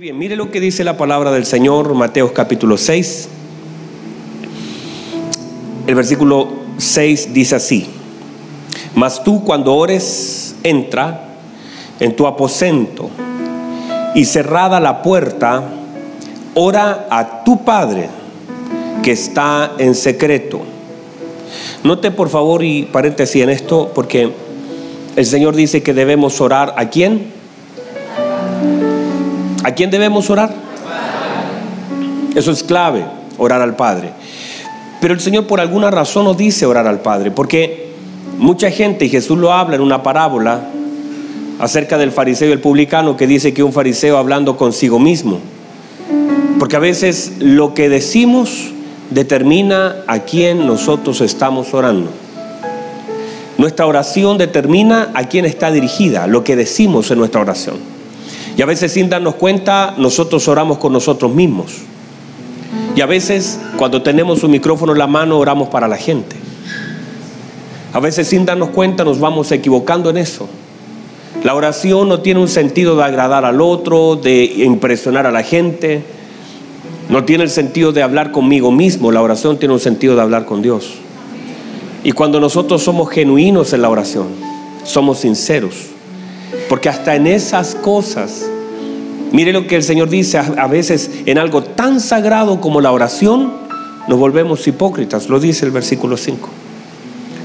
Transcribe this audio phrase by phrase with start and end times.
[0.00, 3.28] bien, mire lo que dice la palabra del Señor, Mateo capítulo 6.
[5.86, 6.48] El versículo
[6.78, 7.86] 6 dice así,
[8.94, 11.36] mas tú cuando ores, entra
[11.98, 13.10] en tu aposento
[14.14, 15.64] y cerrada la puerta,
[16.54, 18.08] ora a tu Padre
[19.02, 20.62] que está en secreto.
[21.84, 24.32] Note por favor y paréntesis en esto porque
[25.16, 27.39] el Señor dice que debemos orar a quién?
[29.62, 30.52] ¿A quién debemos orar?
[32.34, 33.04] Eso es clave,
[33.38, 34.12] orar al Padre.
[35.00, 37.90] Pero el Señor por alguna razón nos dice orar al Padre, porque
[38.38, 40.60] mucha gente, y Jesús lo habla en una parábola
[41.58, 45.40] acerca del fariseo y el publicano, que dice que un fariseo hablando consigo mismo.
[46.58, 48.70] Porque a veces lo que decimos
[49.10, 52.10] determina a quién nosotros estamos orando.
[53.58, 57.99] Nuestra oración determina a quién está dirigida, lo que decimos en nuestra oración.
[58.56, 61.78] Y a veces sin darnos cuenta, nosotros oramos con nosotros mismos.
[62.94, 66.36] Y a veces cuando tenemos un micrófono en la mano, oramos para la gente.
[67.92, 70.48] A veces sin darnos cuenta nos vamos equivocando en eso.
[71.42, 76.02] La oración no tiene un sentido de agradar al otro, de impresionar a la gente.
[77.08, 79.10] No tiene el sentido de hablar conmigo mismo.
[79.10, 80.94] La oración tiene un sentido de hablar con Dios.
[82.04, 84.28] Y cuando nosotros somos genuinos en la oración,
[84.84, 85.89] somos sinceros.
[86.70, 88.46] Porque hasta en esas cosas
[89.32, 93.52] Mire lo que el Señor dice, a veces en algo tan sagrado como la oración,
[94.08, 96.48] nos volvemos hipócritas, lo dice el versículo 5.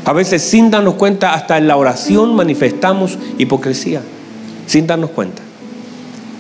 [0.06, 4.02] A veces sin darnos cuenta, hasta en la oración manifestamos hipocresía,
[4.66, 5.44] sin darnos cuenta.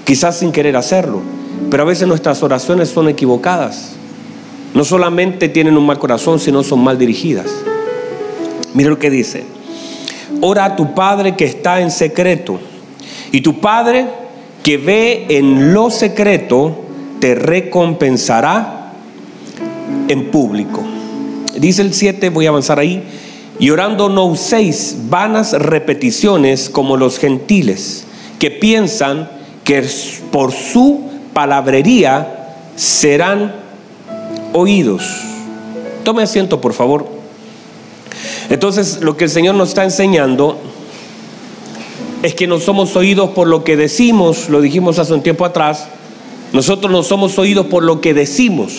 [0.04, 1.22] Quizás sin querer hacerlo,
[1.70, 3.94] pero a veces nuestras oraciones son equivocadas.
[4.74, 7.52] No solamente tienen un mal corazón, sino son mal dirigidas.
[8.74, 9.46] Mire lo que dice.
[10.42, 12.60] Ora a tu Padre que está en secreto.
[13.36, 14.06] Y tu Padre
[14.64, 16.86] que ve en lo secreto,
[17.20, 18.94] te recompensará
[20.08, 20.82] en público.
[21.58, 23.04] Dice el 7, voy a avanzar ahí.
[23.60, 28.06] Y orando no uséis vanas repeticiones como los gentiles,
[28.40, 29.30] que piensan
[29.66, 29.86] que
[30.32, 31.02] por su
[31.34, 33.54] palabrería serán
[34.54, 35.04] oídos.
[36.06, 37.06] Tome asiento, por favor.
[38.50, 40.58] Entonces, lo que el Señor nos está enseñando
[42.24, 45.88] es que no somos oídos por lo que decimos, lo dijimos hace un tiempo atrás,
[46.54, 48.74] nosotros no somos oídos por lo que decimos,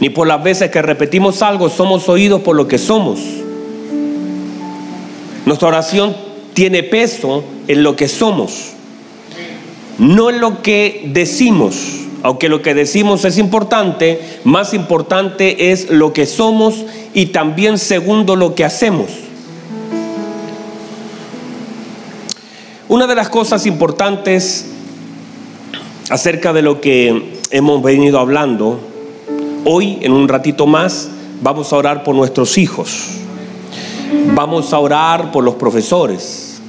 [0.00, 3.20] ni por las veces que repetimos algo, somos oídos por lo que somos.
[5.46, 6.16] Nuestra oración
[6.54, 8.72] tiene peso en lo que somos,
[9.98, 12.00] no en lo que decimos.
[12.22, 16.74] Aunque lo que decimos es importante, más importante es lo que somos
[17.12, 19.23] y también segundo lo que hacemos.
[22.94, 24.66] Una de las cosas importantes
[26.10, 28.78] acerca de lo que hemos venido hablando,
[29.64, 31.08] hoy en un ratito más
[31.42, 33.16] vamos a orar por nuestros hijos,
[34.36, 36.60] vamos a orar por los profesores,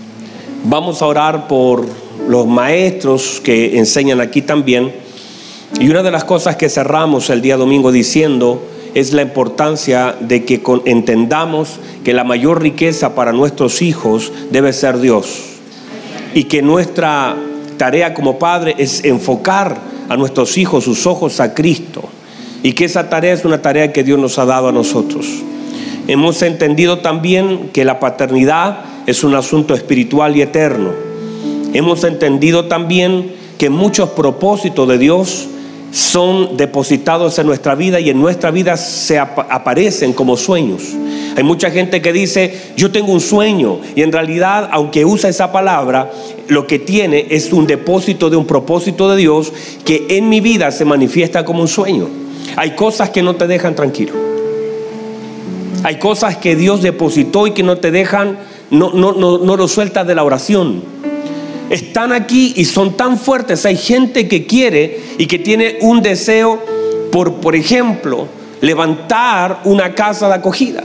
[0.63, 1.85] vamos a orar por
[2.27, 4.95] los maestros que enseñan aquí también.
[5.79, 8.63] Y una de las cosas que cerramos el día domingo diciendo
[8.95, 14.97] es la importancia de que entendamos que la mayor riqueza para nuestros hijos debe ser
[14.97, 15.51] Dios
[16.35, 17.35] y que nuestra
[17.77, 19.77] tarea como padre es enfocar
[20.09, 22.03] a nuestros hijos sus ojos a Cristo
[22.61, 25.25] y que esa tarea es una tarea que Dios nos ha dado a nosotros.
[26.07, 30.91] Hemos entendido también que la paternidad es un asunto espiritual y eterno.
[31.73, 35.47] Hemos entendido también que muchos propósitos de Dios
[35.95, 40.81] son depositados en nuestra vida y en nuestra vida se aparecen como sueños.
[41.37, 45.53] Hay mucha gente que dice, yo tengo un sueño y en realidad, aunque usa esa
[45.53, 46.11] palabra,
[46.49, 49.53] lo que tiene es un depósito de un propósito de Dios
[49.85, 52.09] que en mi vida se manifiesta como un sueño.
[52.57, 54.15] Hay cosas que no te dejan tranquilo.
[55.83, 58.37] Hay cosas que Dios depositó y que no te dejan,
[58.69, 60.83] no, no, no, no lo sueltas de la oración.
[61.69, 63.65] Están aquí y son tan fuertes.
[63.65, 66.61] Hay gente que quiere y que tiene un deseo
[67.11, 68.27] por, por ejemplo,
[68.61, 70.83] levantar una casa de acogida.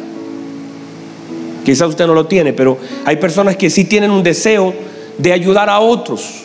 [1.64, 4.72] Quizás usted no lo tiene, pero hay personas que sí tienen un deseo
[5.18, 6.44] de ayudar a otros.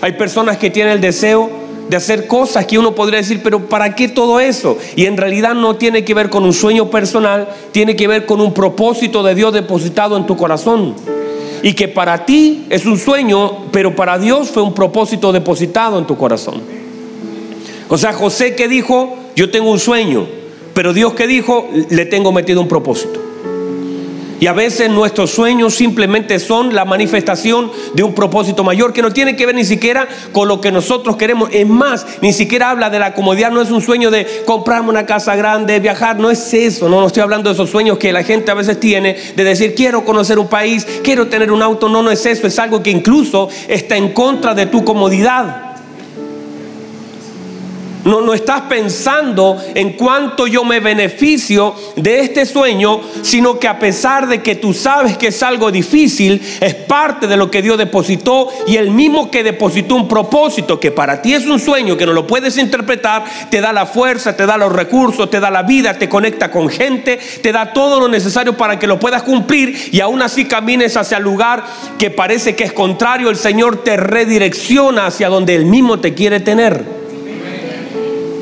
[0.00, 1.50] Hay personas que tienen el deseo
[1.88, 4.76] de hacer cosas que uno podría decir, pero ¿para qué todo eso?
[4.96, 8.40] Y en realidad no tiene que ver con un sueño personal, tiene que ver con
[8.40, 10.94] un propósito de Dios depositado en tu corazón.
[11.66, 16.06] Y que para ti es un sueño, pero para Dios fue un propósito depositado en
[16.06, 16.62] tu corazón.
[17.88, 20.28] O sea, José que dijo, yo tengo un sueño,
[20.74, 23.20] pero Dios que dijo, le tengo metido un propósito.
[24.40, 29.12] Y a veces nuestros sueños simplemente son la manifestación de un propósito mayor que no
[29.12, 31.48] tiene que ver ni siquiera con lo que nosotros queremos.
[31.52, 35.06] Es más, ni siquiera habla de la comodidad, no es un sueño de comprarme una
[35.06, 38.22] casa grande, viajar, no es eso, no, no estoy hablando de esos sueños que la
[38.22, 42.02] gente a veces tiene de decir quiero conocer un país, quiero tener un auto, no,
[42.02, 45.65] no es eso, es algo que incluso está en contra de tu comodidad.
[48.06, 54.28] No, estás pensando en cuánto yo me beneficio de este sueño, sino que a pesar
[54.28, 58.48] de que tú sabes que es algo difícil, es parte de lo que Dios depositó
[58.68, 62.12] y el mismo que depositó un propósito que para ti es un sueño que no
[62.12, 65.98] lo puedes interpretar, te da la fuerza, te da los recursos, te da la vida,
[65.98, 69.98] te conecta con gente, te da todo lo necesario para que lo puedas cumplir y
[69.98, 71.64] aún así camines hacia el lugar
[71.98, 76.38] que parece que es contrario, el Señor te redirecciona hacia donde Él mismo te quiere
[76.38, 76.95] tener.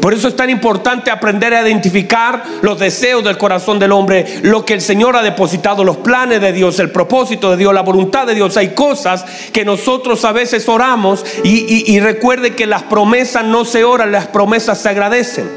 [0.05, 4.63] Por eso es tan importante aprender a identificar los deseos del corazón del hombre, lo
[4.63, 8.27] que el Señor ha depositado, los planes de Dios, el propósito de Dios, la voluntad
[8.27, 8.55] de Dios.
[8.59, 14.13] Hay cosas que nosotros a veces oramos y, recuerde que las promesas no se oran,
[14.13, 15.51] las promesas se agradecen.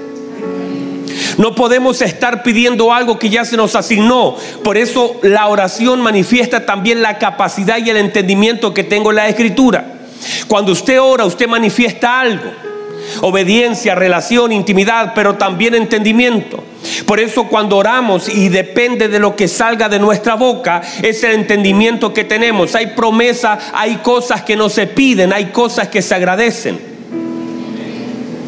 [1.38, 4.38] No podemos estar pidiendo algo que ya se nos asignó.
[4.64, 9.28] Por eso la oración manifiesta también la capacidad y el entendimiento que tengo en la
[9.28, 9.96] escritura.
[10.48, 12.68] Cuando usted ora, usted manifiesta algo
[13.22, 16.64] obediencia, relación, intimidad, pero también entendimiento.
[17.06, 21.32] Por eso cuando oramos y depende de lo que salga de nuestra boca, es el
[21.32, 22.76] entendimiento que tenemos.
[22.76, 26.97] Hay promesa, hay cosas que no se piden, hay cosas que se agradecen.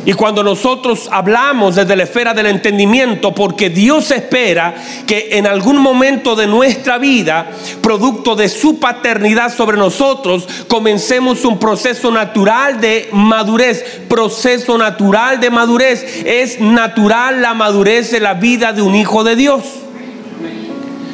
[0.10, 4.74] Y cuando nosotros hablamos desde la esfera del entendimiento, porque Dios espera
[5.06, 11.60] que en algún momento de nuestra vida, producto de su paternidad sobre nosotros, comencemos un
[11.60, 14.02] proceso natural de madurez.
[14.10, 16.24] Proceso natural de madurez.
[16.26, 19.62] Es natural la madurez de la vida de un hijo de Dios.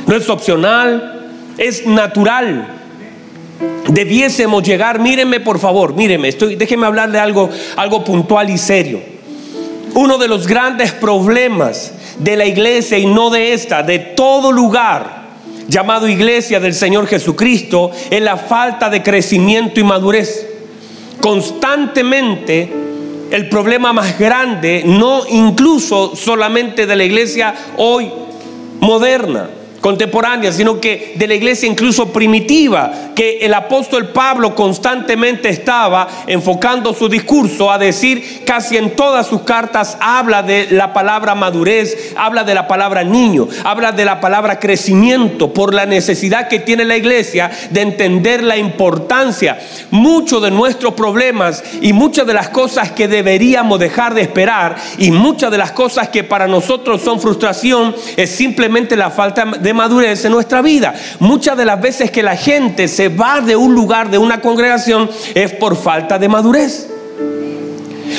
[0.08, 2.85] No es opcional, es natural
[3.88, 9.02] debiésemos llegar, mírenme por favor, mírenme, estoy, déjenme hablarle algo, algo puntual y serio.
[9.94, 15.26] Uno de los grandes problemas de la iglesia y no de esta, de todo lugar
[15.68, 20.48] llamado iglesia del Señor Jesucristo, es la falta de crecimiento y madurez.
[21.22, 22.72] Constantemente
[23.32, 28.12] el problema más grande, no incluso solamente de la iglesia hoy
[28.80, 29.50] moderna,
[29.86, 36.92] contemporánea, sino que de la iglesia incluso primitiva, que el apóstol Pablo constantemente estaba enfocando
[36.92, 42.44] su discurso a decir casi en todas sus cartas habla de la palabra madurez, habla
[42.44, 46.98] de la palabra niño, habla de la palabra crecimiento por la necesidad que tiene la
[46.98, 49.60] iglesia de entender la importancia.
[49.92, 55.12] Muchos de nuestros problemas y muchas de las cosas que deberíamos dejar de esperar y
[55.12, 60.26] muchas de las cosas que para nosotros son frustración es simplemente la falta de madurez
[60.26, 60.96] en nuestra vida.
[61.20, 65.10] Muchas de las veces que la gente se va de un lugar, de una congregación,
[65.34, 66.90] es por falta de madurez.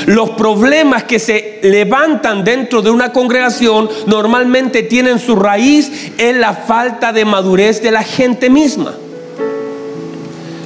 [0.06, 6.54] Los problemas que se levantan dentro de una congregación normalmente tienen su raíz en la
[6.54, 8.94] falta de madurez de la gente misma.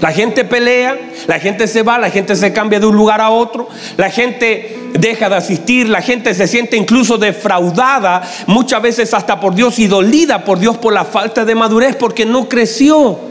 [0.00, 3.30] La gente pelea, la gente se va, la gente se cambia de un lugar a
[3.30, 9.40] otro, la gente deja de asistir, la gente se siente incluso defraudada, muchas veces hasta
[9.40, 13.30] por Dios y dolida por Dios por la falta de madurez, porque no creció.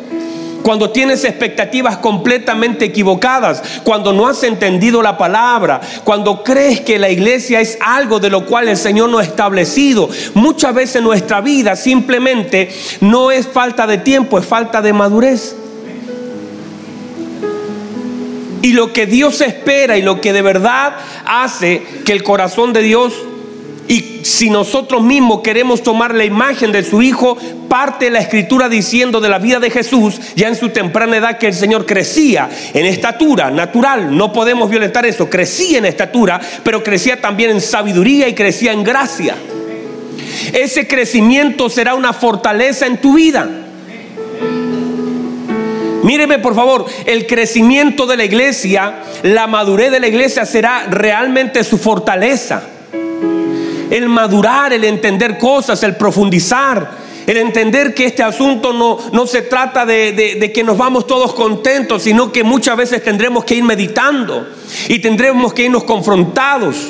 [0.63, 7.09] Cuando tienes expectativas completamente equivocadas, cuando no has entendido la palabra, cuando crees que la
[7.09, 11.75] iglesia es algo de lo cual el Señor no ha establecido, muchas veces nuestra vida
[11.75, 15.55] simplemente no es falta de tiempo, es falta de madurez.
[18.61, 22.81] Y lo que Dios espera y lo que de verdad hace que el corazón de
[22.81, 23.13] Dios
[23.89, 27.35] y si nosotros mismos queremos tomar la imagen de su Hijo,
[27.67, 31.47] parte la escritura diciendo de la vida de Jesús, ya en su temprana edad, que
[31.47, 37.19] el Señor crecía en estatura natural, no podemos violentar eso, crecía en estatura, pero crecía
[37.19, 39.35] también en sabiduría y crecía en gracia.
[40.53, 43.58] Ese crecimiento será una fortaleza en tu vida.
[46.09, 51.63] Míreme por favor, el crecimiento de la iglesia, la madurez de la iglesia será realmente
[51.63, 52.63] su fortaleza.
[53.91, 56.89] El madurar, el entender cosas, el profundizar,
[57.27, 61.35] el entender que este asunto no, no se trata de, de, que nos vamos todos
[61.35, 64.47] contentos, sino que muchas veces tendremos que ir meditando
[64.87, 66.87] y tendremos que irnos confrontados.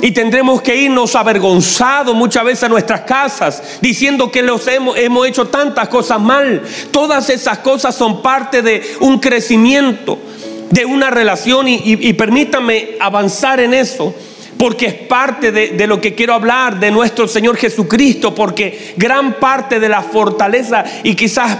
[0.00, 5.26] Y tendremos que irnos avergonzados muchas veces a nuestras casas, diciendo que los hemos, hemos
[5.26, 6.62] hecho tantas cosas mal.
[6.90, 10.18] Todas esas cosas son parte de un crecimiento,
[10.70, 11.66] de una relación.
[11.66, 14.14] Y, y permítanme avanzar en eso,
[14.56, 19.34] porque es parte de, de, lo que quiero hablar de nuestro Señor Jesucristo, porque gran
[19.34, 21.56] parte de la fortaleza y quizás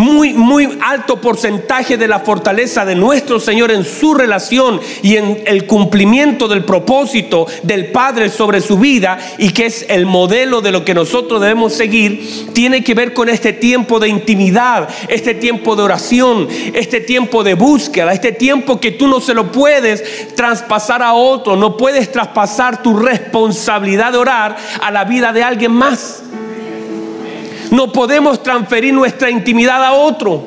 [0.00, 5.42] muy, muy alto porcentaje de la fortaleza de nuestro Señor en su relación y en
[5.46, 10.72] el cumplimiento del propósito del Padre sobre su vida y que es el modelo de
[10.72, 15.76] lo que nosotros debemos seguir, tiene que ver con este tiempo de intimidad, este tiempo
[15.76, 21.02] de oración, este tiempo de búsqueda, este tiempo que tú no se lo puedes traspasar
[21.02, 26.22] a otro, no puedes traspasar tu responsabilidad de orar a la vida de alguien más.
[27.70, 30.42] No podemos transferir nuestra intimidad a otro.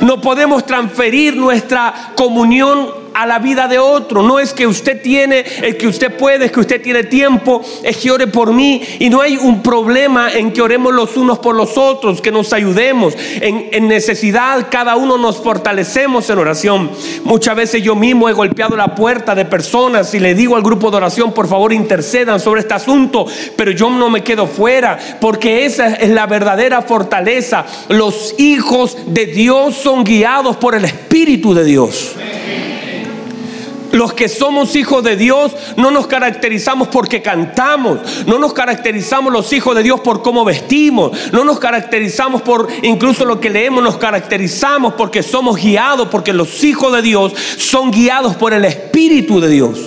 [0.00, 4.22] No podemos transferir nuestra comunión a la vida de otro.
[4.22, 7.96] No es que usted tiene, el que usted puede, es que usted tiene tiempo, es
[7.96, 8.82] que ore por mí.
[8.98, 12.52] Y no hay un problema en que oremos los unos por los otros, que nos
[12.52, 13.14] ayudemos.
[13.40, 16.90] En, necesidad cada uno nos fortalecemos en oración.
[17.24, 20.90] Muchas veces yo mismo he golpeado la puerta de personas y le digo al grupo
[20.90, 25.64] de oración, por favor intercedan sobre este asunto, pero yo no me quedo fuera, porque
[25.64, 27.64] esa es la verdadera fortaleza.
[27.88, 32.16] Los hijos de Dios son guiados por el Espíritu de Dios.
[33.96, 39.50] Los que somos hijos de Dios no nos caracterizamos porque cantamos, no nos caracterizamos los
[39.54, 43.96] hijos de Dios por cómo vestimos, no nos caracterizamos por incluso lo que leemos, nos
[43.96, 49.48] caracterizamos porque somos guiados, porque los hijos de Dios son guiados por el Espíritu de
[49.48, 49.78] Dios.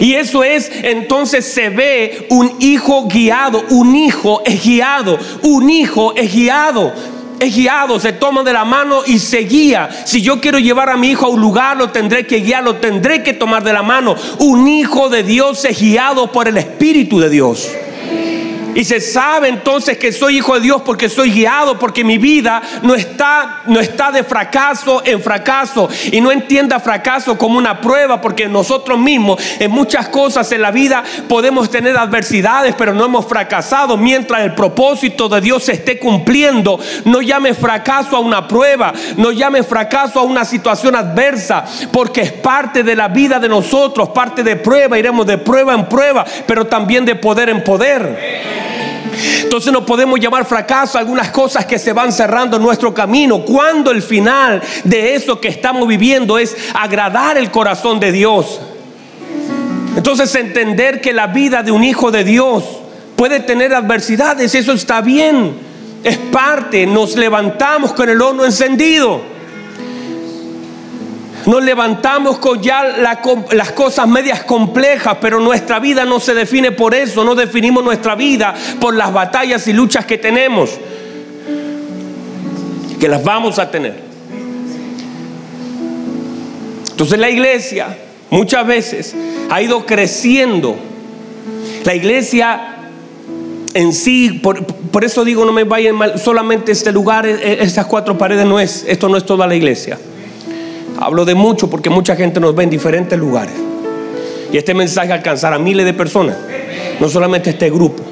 [0.00, 6.14] Y eso es, entonces se ve un hijo guiado, un hijo es guiado, un hijo
[6.16, 6.92] es guiado
[7.40, 9.88] es guiado, se toma de la mano y se guía.
[10.04, 12.76] Si yo quiero llevar a mi hijo a un lugar, lo tendré que guiar, lo
[12.76, 14.14] tendré que tomar de la mano.
[14.38, 17.70] Un hijo de Dios es guiado por el Espíritu de Dios.
[18.74, 22.62] Y se sabe entonces que soy hijo de Dios porque soy guiado, porque mi vida
[22.82, 25.88] no está, no está de fracaso en fracaso.
[26.12, 30.70] Y no entienda fracaso como una prueba, porque nosotros mismos en muchas cosas en la
[30.70, 33.96] vida podemos tener adversidades, pero no hemos fracasado.
[33.96, 39.32] Mientras el propósito de Dios se esté cumpliendo, no llame fracaso a una prueba, no
[39.32, 44.42] llame fracaso a una situación adversa, porque es parte de la vida de nosotros, parte
[44.42, 48.59] de prueba, iremos de prueba en prueba, pero también de poder en poder.
[49.42, 53.90] Entonces no podemos llamar fracaso algunas cosas que se van cerrando en nuestro camino, cuando
[53.90, 58.60] el final de eso que estamos viviendo es agradar el corazón de Dios.
[59.96, 62.64] Entonces entender que la vida de un hijo de Dios
[63.16, 65.52] puede tener adversidades, eso está bien,
[66.04, 69.29] es parte, nos levantamos con el horno encendido.
[71.50, 76.94] Nos levantamos con ya las cosas medias complejas, pero nuestra vida no se define por
[76.94, 80.70] eso, no definimos nuestra vida por las batallas y luchas que tenemos,
[83.00, 84.00] que las vamos a tener.
[86.92, 87.98] Entonces la iglesia
[88.30, 89.16] muchas veces
[89.50, 90.76] ha ido creciendo.
[91.82, 92.76] La iglesia
[93.74, 97.64] en sí, por, por eso digo, no me vayan mal, solamente este lugar, e, e,
[97.64, 99.98] estas cuatro paredes no es, esto no es toda la iglesia.
[101.00, 103.54] Hablo de mucho porque mucha gente nos ve en diferentes lugares.
[104.52, 106.36] Y este mensaje alcanzará miles de personas,
[107.00, 108.02] no solamente este grupo,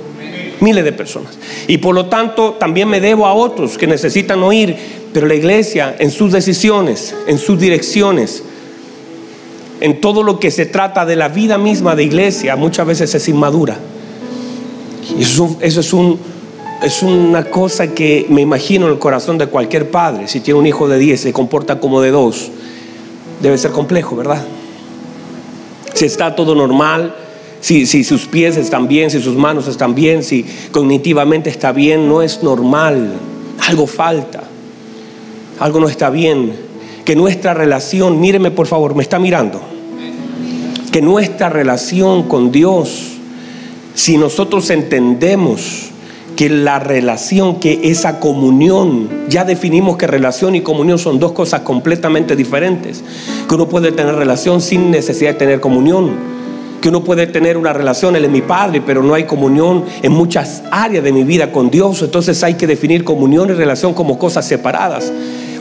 [0.61, 1.39] miles de personas.
[1.67, 4.75] Y por lo tanto también me debo a otros que necesitan oír,
[5.13, 8.43] pero la iglesia en sus decisiones, en sus direcciones,
[9.81, 13.29] en todo lo que se trata de la vida misma de iglesia, muchas veces es
[13.29, 13.77] inmadura.
[15.19, 16.19] Y eso, es, un,
[16.83, 20.27] es una cosa que me imagino en el corazón de cualquier padre.
[20.27, 22.51] Si tiene un hijo de 10, se comporta como de dos
[23.41, 24.45] debe ser complejo, ¿verdad?
[25.95, 27.15] Si está todo normal,
[27.61, 32.09] si, si, sus pies están bien, si sus manos están bien, si cognitivamente está bien,
[32.09, 33.15] no es normal.
[33.69, 34.45] Algo falta.
[35.59, 36.53] Algo no está bien.
[37.05, 39.61] Que nuestra relación, míreme por favor, me está mirando.
[40.93, 43.19] Que nuestra relación con Dios,
[43.95, 45.91] si nosotros entendemos
[46.39, 51.63] que la relación, que esa comunión, ya definimos que relación y comunión son dos cosas
[51.63, 53.03] completamente diferentes,
[53.49, 56.13] que uno puede tener relación sin necesidad de tener comunión,
[56.81, 60.13] que uno puede tener una relación, él es mi padre, pero no hay comunión en
[60.13, 64.17] muchas áreas de mi vida con Dios, entonces hay que definir comunión y relación como
[64.17, 65.13] cosas separadas.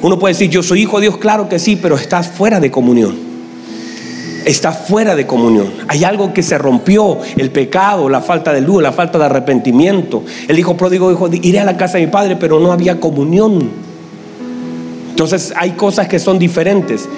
[0.04, 2.70] Uno puede decir, yo soy hijo de Dios, claro que sí, pero estás fuera de
[2.70, 3.27] comunión
[4.48, 5.72] está fuera de comunión.
[5.88, 10.24] Hay algo que se rompió, el pecado, la falta de luz, la falta de arrepentimiento.
[10.48, 13.70] El hijo pródigo dijo, iré a la casa de mi padre, pero no había comunión.
[15.10, 17.10] Entonces hay cosas que son diferentes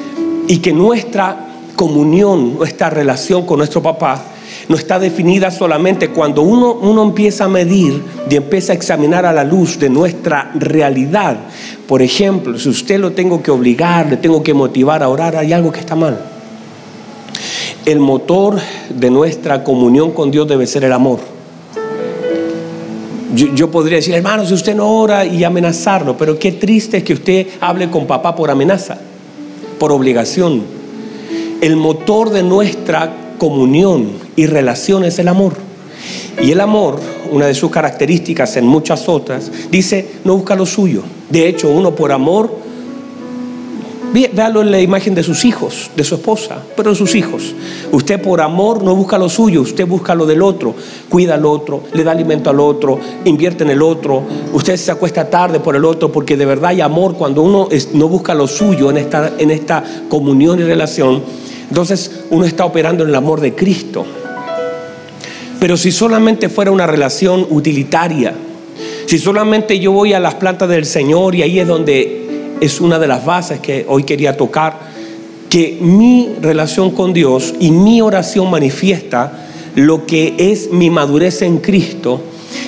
[0.47, 4.23] y que nuestra comunión, nuestra relación con nuestro papá,
[4.67, 9.33] no está definida solamente cuando uno, uno empieza a medir y empieza a examinar a
[9.33, 11.37] la luz de nuestra realidad.
[11.87, 15.53] Por ejemplo, si usted lo tengo que obligar, le tengo que motivar a orar, hay
[15.53, 16.38] algo que está mal
[17.91, 21.19] el motor de nuestra comunión con Dios debe ser el amor.
[23.33, 27.13] Yo, podría decir, hermano, si usted no ora y amenazarlo, pero qué triste es que
[27.13, 28.97] usted hable con papá por amenaza,
[29.79, 30.63] por obligación.
[31.61, 35.53] El motor de nuestra comunión y relación es el amor.
[36.41, 36.99] Y el amor,
[37.31, 41.03] una de sus características en muchas otras, dice, no busca lo suyo.
[41.29, 42.55] De hecho, uno por amor
[44.11, 47.53] Véalo en la imagen de sus hijos, de su esposa, pero de sus hijos.
[47.91, 50.73] Usted por amor no busca lo suyo, usted busca lo del otro,
[51.09, 54.23] cuida al otro, le da alimento al otro, invierte en el otro.
[54.53, 58.07] Usted se acuesta tarde por el otro porque de verdad hay amor cuando uno no
[58.07, 61.21] busca lo suyo en esta, en esta comunión y relación.
[61.69, 64.05] Entonces uno está operando en el amor de Cristo.
[65.59, 68.33] Pero si solamente fuera una relación utilitaria,
[69.05, 72.18] si solamente yo voy a las plantas del Señor y ahí es donde
[72.61, 74.77] es una de las bases que hoy quería tocar,
[75.49, 81.57] que mi relación con Dios y mi oración manifiesta lo que es mi madurez en
[81.57, 82.21] Cristo.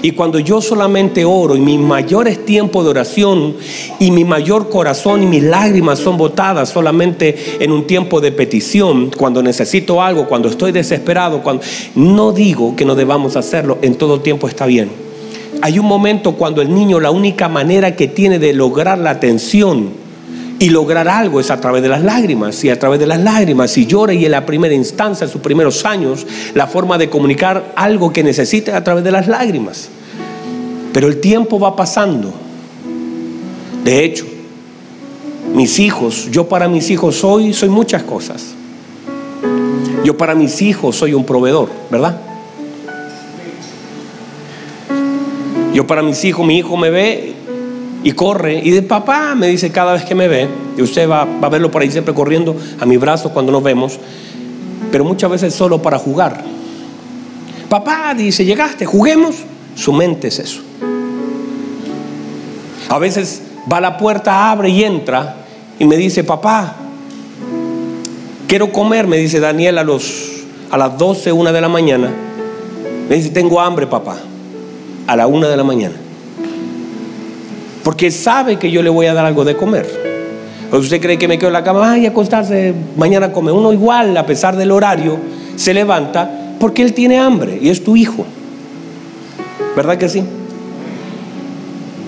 [0.04, 3.56] Y cuando yo solamente oro y mis mayores tiempos de oración
[4.00, 9.12] y mi mayor corazón y mis lágrimas son botadas solamente en un tiempo de petición,
[9.16, 11.64] cuando necesito algo, cuando estoy desesperado, cuando
[11.96, 15.11] no digo que no debamos hacerlo, en todo tiempo está bien
[15.62, 19.90] hay un momento cuando el niño la única manera que tiene de lograr la atención
[20.60, 22.64] y lograr algo es a través de las lágrimas.
[22.64, 25.42] Y a través de las lágrimas, si llora y en la primera instancia, en sus
[25.42, 29.90] primeros años, la forma de comunicar algo que necesita a través de las lágrimas.
[30.94, 32.32] Pero el tiempo va pasando.
[33.84, 34.26] De hecho,
[35.56, 38.54] mis hijos, yo para mis hijos soy, soy muchas cosas.
[40.04, 42.31] Yo para mis hijos soy un proveedor, ¿verdad?
[45.82, 47.34] Yo para mis hijos, mi hijo me ve
[48.04, 50.48] y corre y de papá me dice cada vez que me ve,
[50.78, 53.64] y usted va, va a verlo por ahí siempre corriendo a mi brazo cuando nos
[53.64, 53.98] vemos,
[54.92, 56.44] pero muchas veces solo para jugar.
[57.68, 59.38] Papá dice, llegaste, juguemos.
[59.74, 60.62] Su mente es eso.
[62.88, 63.42] A veces
[63.72, 65.38] va a la puerta, abre y entra
[65.80, 66.76] y me dice, papá,
[68.48, 72.12] quiero comer, me dice Daniel a, los, a las 12, una de la mañana.
[73.10, 74.20] Me dice, tengo hambre, papá
[75.08, 75.96] a la una de la mañana.
[77.84, 79.88] Porque sabe que yo le voy a dar algo de comer.
[80.72, 81.92] ¿O usted cree que me quedo en la cama?
[81.92, 83.52] Ay, acostarse, mañana come.
[83.52, 85.18] Uno igual, a pesar del horario,
[85.56, 88.26] se levanta porque él tiene hambre y es tu hijo.
[89.76, 90.24] ¿Verdad que sí?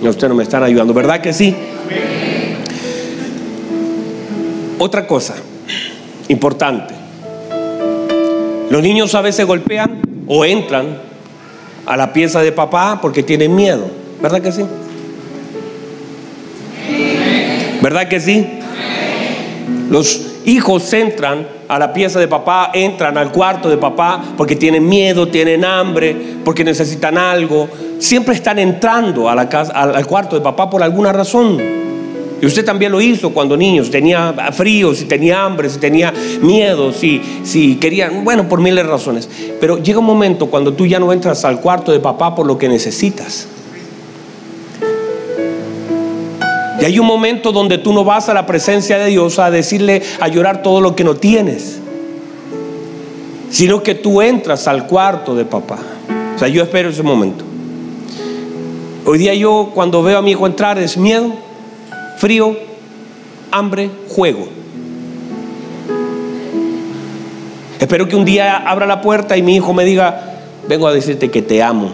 [0.01, 1.55] No, usted no me están ayudando, ¿verdad que sí?
[4.79, 5.35] Otra cosa
[6.27, 6.93] importante.
[8.69, 10.97] Los niños a veces golpean o entran
[11.85, 13.85] a la pieza de papá porque tienen miedo.
[14.21, 14.63] ¿Verdad que sí?
[17.81, 18.47] ¿Verdad que sí?
[19.89, 24.87] Los hijos entran a la pieza de papá, entran al cuarto de papá porque tienen
[24.87, 27.67] miedo, tienen hambre, porque necesitan algo.
[27.99, 31.83] Siempre están entrando a la casa, al cuarto de papá por alguna razón.
[32.43, 36.13] Y usted también lo hizo cuando niño, si tenía frío, si tenía hambre, si tenía
[36.41, 39.29] miedo, si, si quería, bueno, por miles de razones.
[39.61, 42.57] Pero llega un momento cuando tú ya no entras al cuarto de papá por lo
[42.57, 43.47] que necesitas.
[46.81, 50.01] Y hay un momento donde tú no vas a la presencia de Dios a decirle,
[50.19, 51.79] a llorar todo lo que no tienes,
[53.51, 55.79] sino que tú entras al cuarto de papá.
[56.35, 57.45] O sea, yo espero ese momento.
[59.05, 61.31] Hoy día yo cuando veo a mi hijo entrar es miedo,
[62.23, 62.55] frío,
[63.51, 64.47] hambre, juego.
[67.77, 70.37] Espero que un día abra la puerta y mi hijo me diga,
[70.69, 71.91] vengo a decirte que te amo.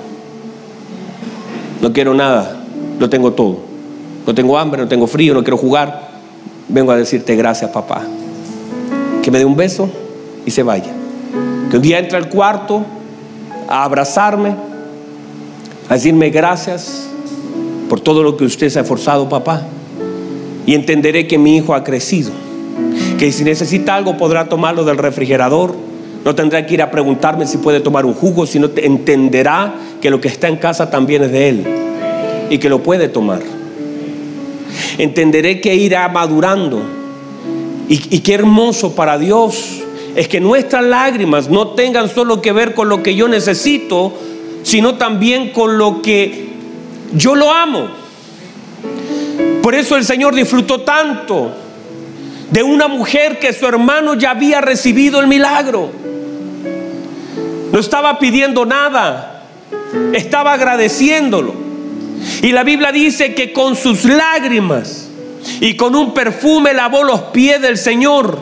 [1.82, 2.62] No quiero nada,
[3.00, 3.58] lo tengo todo.
[4.28, 6.10] No tengo hambre, no tengo frío, no quiero jugar.
[6.68, 8.04] Vengo a decirte gracias, papá.
[9.24, 9.90] Que me dé un beso
[10.46, 10.92] y se vaya.
[11.72, 12.86] Que un día entre al cuarto
[13.68, 14.54] a abrazarme,
[15.90, 17.10] a decirme gracias
[17.90, 19.64] por todo lo que usted se ha esforzado, papá
[20.66, 22.32] y entenderé que mi hijo ha crecido.
[23.18, 25.76] Que si necesita algo podrá tomarlo del refrigerador.
[26.24, 30.20] No tendrá que ir a preguntarme si puede tomar un jugo, sino entenderá que lo
[30.20, 31.68] que está en casa también es de él
[32.50, 33.42] y que lo puede tomar.
[34.98, 36.82] Entenderé que irá madurando
[37.88, 39.82] y, y qué hermoso para Dios
[40.16, 44.14] es que nuestras lágrimas no tengan solo que ver con lo que yo necesito,
[44.64, 46.50] sino también con lo que
[47.14, 47.88] yo lo amo.
[49.70, 51.52] Por eso el Señor disfrutó tanto
[52.50, 55.92] de una mujer que su hermano ya había recibido el milagro.
[57.72, 59.44] No estaba pidiendo nada,
[60.12, 61.54] estaba agradeciéndolo.
[62.42, 65.08] Y la Biblia dice que con sus lágrimas
[65.62, 68.40] y con un perfume lavó los pies del Señor.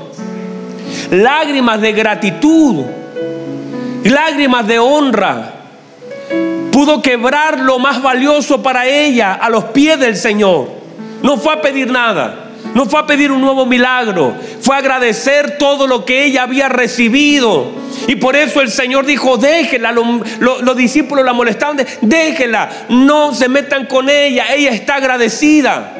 [1.11, 2.85] lágrimas de gratitud,
[4.05, 5.55] lágrimas de honra.
[6.71, 10.76] Pudo quebrar lo más valioso para ella a los pies del Señor.
[11.21, 12.43] No fue a pedir nada.
[12.73, 16.69] No fue a pedir un nuevo milagro, fue a agradecer todo lo que ella había
[16.69, 17.71] recibido.
[18.07, 23.85] Y por eso el Señor dijo, déjela, los, discípulos la molestaban, déjela, no se metan
[23.85, 25.96] con ella, ella está agradecida.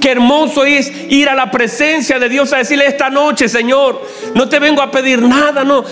[0.00, 4.00] Qué hermoso es ir a la presencia de Dios a decirle esta noche, Señor,
[4.34, 5.84] no te vengo a pedir nada, no.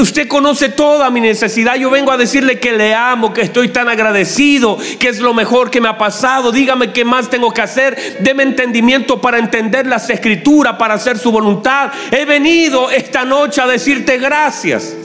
[0.00, 1.76] usted conoce toda mi necesidad.
[1.76, 5.70] Yo vengo a decirle que le amo, que estoy tan agradecido, que es lo mejor
[5.70, 6.52] que me ha pasado.
[6.52, 8.18] Dígame qué más tengo que hacer.
[8.20, 11.90] Deme entendimiento para entender las escrituras, para hacer su voluntad.
[12.10, 14.96] He venido esta noche a decirte gracias.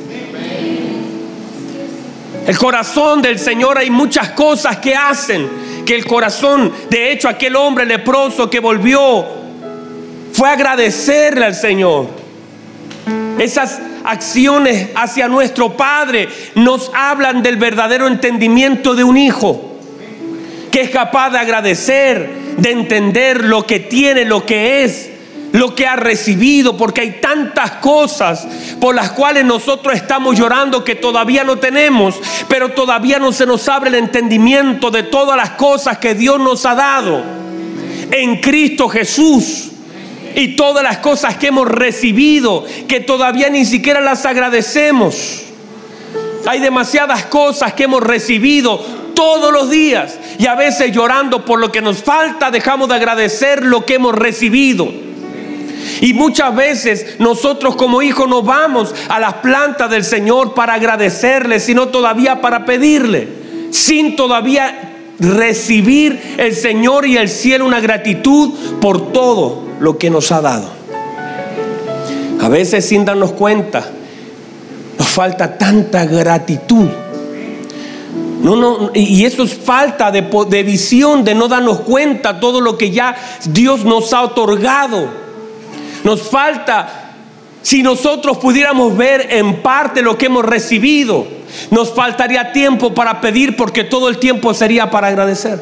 [2.48, 7.56] El corazón del Señor hay muchas cosas que hacen que el corazón, de hecho aquel
[7.56, 9.26] hombre leproso que volvió,
[10.34, 12.08] fue agradecerle al Señor.
[13.40, 19.78] Esas acciones hacia nuestro Padre nos hablan del verdadero entendimiento de un hijo,
[20.72, 25.12] que es capaz de agradecer, de entender lo que tiene, lo que es
[25.56, 28.46] lo que ha recibido, porque hay tantas cosas
[28.82, 32.16] por las cuales nosotros estamos llorando que todavía no tenemos,
[32.50, 36.66] pero todavía no se nos abre el entendimiento de todas las cosas que Dios nos
[36.66, 37.24] ha dado
[38.12, 39.72] en Cristo Jesús.
[40.36, 45.44] Y todas las cosas que hemos recibido, que todavía ni siquiera las agradecemos.
[46.46, 48.78] Hay demasiadas cosas que hemos recibido
[49.16, 53.64] todos los días y a veces llorando por lo que nos falta dejamos de agradecer
[53.64, 55.06] lo que hemos recibido.
[56.02, 61.60] Y muchas veces nosotros como hijos no vamos a las plantas del Señor para agradecerle,
[61.60, 63.28] sino todavía para pedirle,
[63.72, 70.32] sin todavía recibir el Señor y el cielo una gratitud por todo lo que nos
[70.32, 70.70] ha dado.
[72.42, 73.86] A veces sin darnos cuenta,
[74.98, 76.88] nos falta tanta gratitud.
[78.42, 82.78] No, no, y eso es falta de, de visión, de no darnos cuenta todo lo
[82.78, 85.25] que ya Dios nos ha otorgado.
[86.06, 87.14] Nos falta,
[87.64, 91.26] si nosotros pudiéramos ver en parte lo que hemos recibido,
[91.72, 95.60] nos faltaría tiempo para pedir porque todo el tiempo sería para agradecer.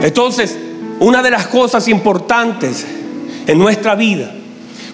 [0.00, 0.56] Entonces,
[1.00, 2.86] una de las cosas importantes
[3.48, 4.32] en nuestra vida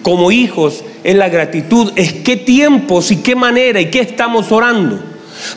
[0.01, 4.99] como hijos es la gratitud, es qué tiempos y qué manera y qué estamos orando.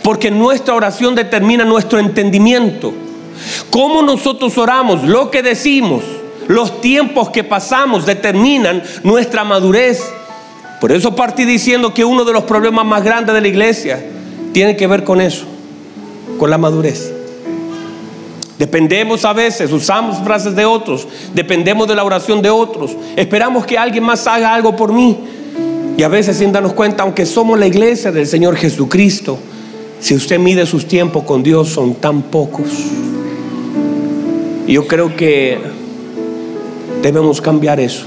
[0.03, 2.93] Porque nuestra oración determina nuestro entendimiento.
[3.71, 6.03] Cómo nosotros oramos, lo que decimos,
[6.49, 10.03] los tiempos que pasamos determinan nuestra madurez.
[10.81, 14.05] Por eso partí diciendo que uno de los problemas más grandes de la iglesia
[14.53, 15.45] tiene que ver con eso,
[16.39, 17.13] con la madurez.
[18.59, 23.79] Dependemos a veces, usamos frases de otros, dependemos de la oración de otros, esperamos que
[23.79, 25.19] alguien más haga algo por mí.
[25.97, 29.39] Y a veces sin darnos cuenta, aunque somos la iglesia del Señor Jesucristo,
[30.01, 32.69] si usted mide sus tiempos con Dios son tan pocos.
[34.67, 35.59] Yo creo que
[37.03, 38.07] debemos cambiar eso.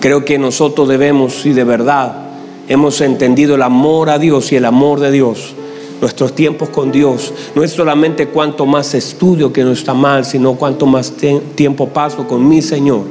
[0.00, 2.26] Creo que nosotros debemos, si de verdad
[2.68, 5.54] hemos entendido el amor a Dios y el amor de Dios,
[6.00, 10.54] nuestros tiempos con Dios, no es solamente cuanto más estudio que no está mal, sino
[10.54, 11.12] cuanto más
[11.54, 13.04] tiempo paso con mi Señor.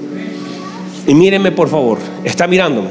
[1.08, 2.90] Y míreme por favor, está mirándome.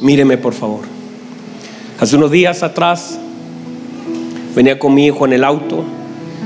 [0.00, 0.80] Míreme por favor.
[1.98, 3.18] Hace unos días atrás
[4.56, 5.84] Venía con mi hijo en el auto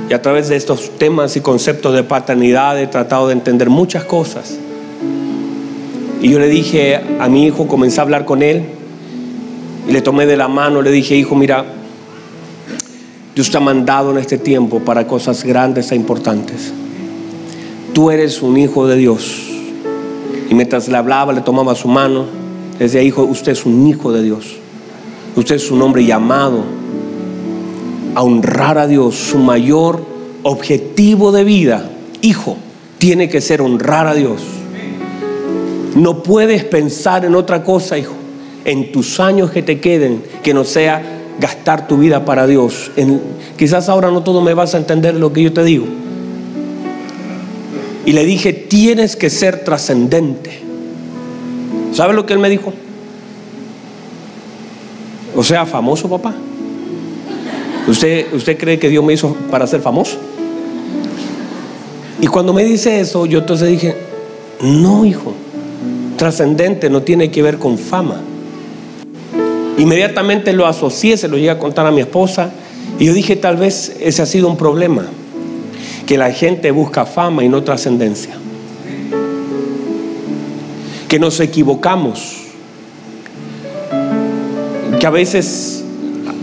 [0.09, 4.03] y a través de estos temas y conceptos de paternidad he tratado de entender muchas
[4.03, 4.59] cosas.
[6.21, 8.65] Y yo le dije a mi hijo, comencé a hablar con él
[9.89, 11.65] y le tomé de la mano, le dije, hijo, mira,
[13.37, 16.73] Dios te mandado en este tiempo para cosas grandes e importantes.
[17.93, 19.47] Tú eres un hijo de Dios.
[20.51, 22.27] Y mientras le hablaba, le tomaba su mano,
[22.73, 24.57] le decía, hijo, usted es un hijo de Dios.
[25.37, 26.80] Usted es un hombre llamado
[28.15, 30.05] a honrar a Dios, su mayor
[30.43, 31.91] objetivo de vida,
[32.23, 32.57] hijo,
[32.99, 34.43] tiene que ser honrar a Dios.
[35.95, 38.15] No puedes pensar en otra cosa, hijo,
[38.65, 41.03] en tus años que te queden, que no sea
[41.39, 42.91] gastar tu vida para Dios.
[43.57, 45.87] quizás ahora no todo me vas a entender lo que yo te digo.
[48.05, 50.61] Y le dije, tienes que ser trascendente.
[51.93, 52.73] ¿Sabe lo que él me dijo?
[55.37, 56.35] O sea, famoso papá.
[57.89, 60.17] ¿Usted, ¿Usted cree que Dios me hizo para ser famoso?
[62.21, 63.97] Y cuando me dice eso, yo entonces dije,
[64.61, 65.33] no, hijo,
[66.17, 68.21] trascendente no tiene que ver con fama.
[69.79, 72.51] Inmediatamente lo asocié, se lo llegué a contar a mi esposa
[72.99, 75.07] y yo dije, tal vez ese ha sido un problema.
[76.07, 78.35] que la gente busca fama y no trascendencia.
[81.09, 82.47] Que nos equivocamos.
[84.99, 85.80] Que a veces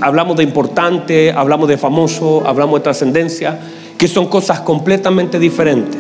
[0.02, 3.60] hablamos de importante, hablamos de famoso, hablamos de trascendencia,
[3.98, 6.00] que son cosas completamente diferentes.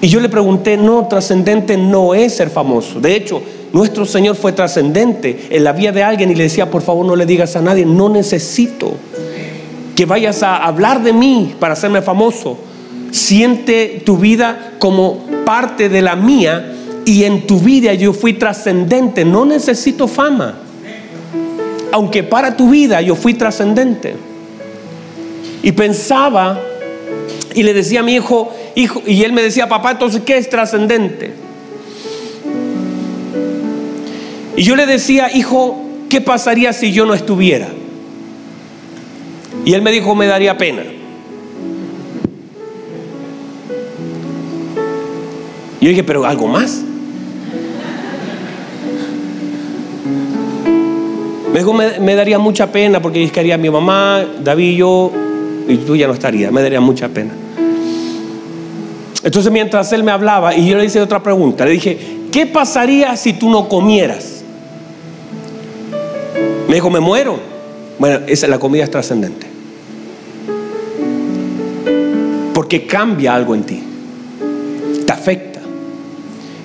[0.00, 3.00] Y yo le pregunté, no, trascendente no es ser famoso.
[3.00, 6.82] De hecho, nuestro Señor fue trascendente en la vida de alguien y le decía, por
[6.82, 8.94] favor no le digas a nadie, no necesito
[9.96, 12.56] que vayas a hablar de mí para hacerme famoso.
[13.10, 19.24] Siente tu vida como parte de la mía y en tu vida yo fui trascendente,
[19.24, 20.67] no necesito fama.
[21.92, 24.14] Aunque para tu vida yo fui trascendente.
[25.62, 26.60] Y pensaba
[27.54, 30.48] y le decía a mi hijo, hijo, y él me decía, papá, entonces, ¿qué es
[30.48, 31.32] trascendente?
[34.56, 37.68] Y yo le decía, hijo, ¿qué pasaría si yo no estuviera?
[39.64, 40.82] Y él me dijo, me daría pena.
[45.80, 46.82] Y yo dije, pero algo más.
[51.58, 55.10] Me dijo, me, daría mucha pena porque estaría mi mamá, David y yo,
[55.66, 57.32] y tú ya no estaría, me daría mucha pena.
[59.24, 61.98] Entonces mientras él me hablaba y yo le hice otra pregunta, le dije,
[62.30, 64.44] ¿qué pasaría si tú no comieras?
[66.68, 67.40] Me dijo, me muero.
[67.98, 69.48] Bueno, esa la comida es trascendente.
[72.54, 73.82] Porque cambia algo en ti.
[75.04, 75.58] Te afecta.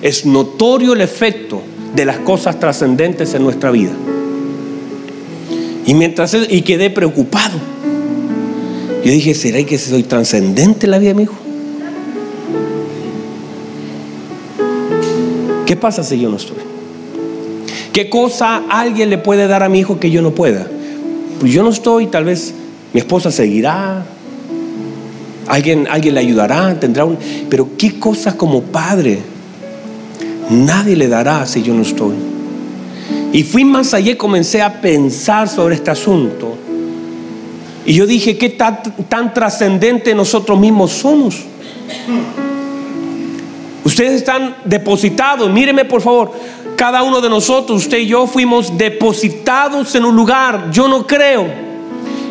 [0.00, 1.62] Es notorio el efecto
[1.96, 3.90] de las cosas trascendentes en nuestra vida.
[5.86, 7.58] Y mientras y quedé preocupado.
[9.04, 11.34] Yo dije, ¿será que soy trascendente en la vida de mi hijo?
[15.66, 16.56] ¿Qué pasa si yo no estoy?
[17.92, 20.66] ¿Qué cosa alguien le puede dar a mi hijo que yo no pueda?
[21.38, 22.54] Pues yo no estoy, tal vez
[22.92, 24.06] mi esposa seguirá,
[25.46, 27.18] alguien, alguien le ayudará, tendrá un...
[27.50, 29.18] Pero ¿qué cosas como padre
[30.48, 32.33] nadie le dará si yo no estoy?
[33.34, 36.56] Y fui más allá y comencé a pensar sobre este asunto.
[37.84, 41.42] Y yo dije, ¿qué tan, tan trascendente nosotros mismos somos?
[43.82, 46.30] Ustedes están depositados, míreme por favor,
[46.76, 50.70] cada uno de nosotros, usted y yo, fuimos depositados en un lugar.
[50.70, 51.48] Yo no creo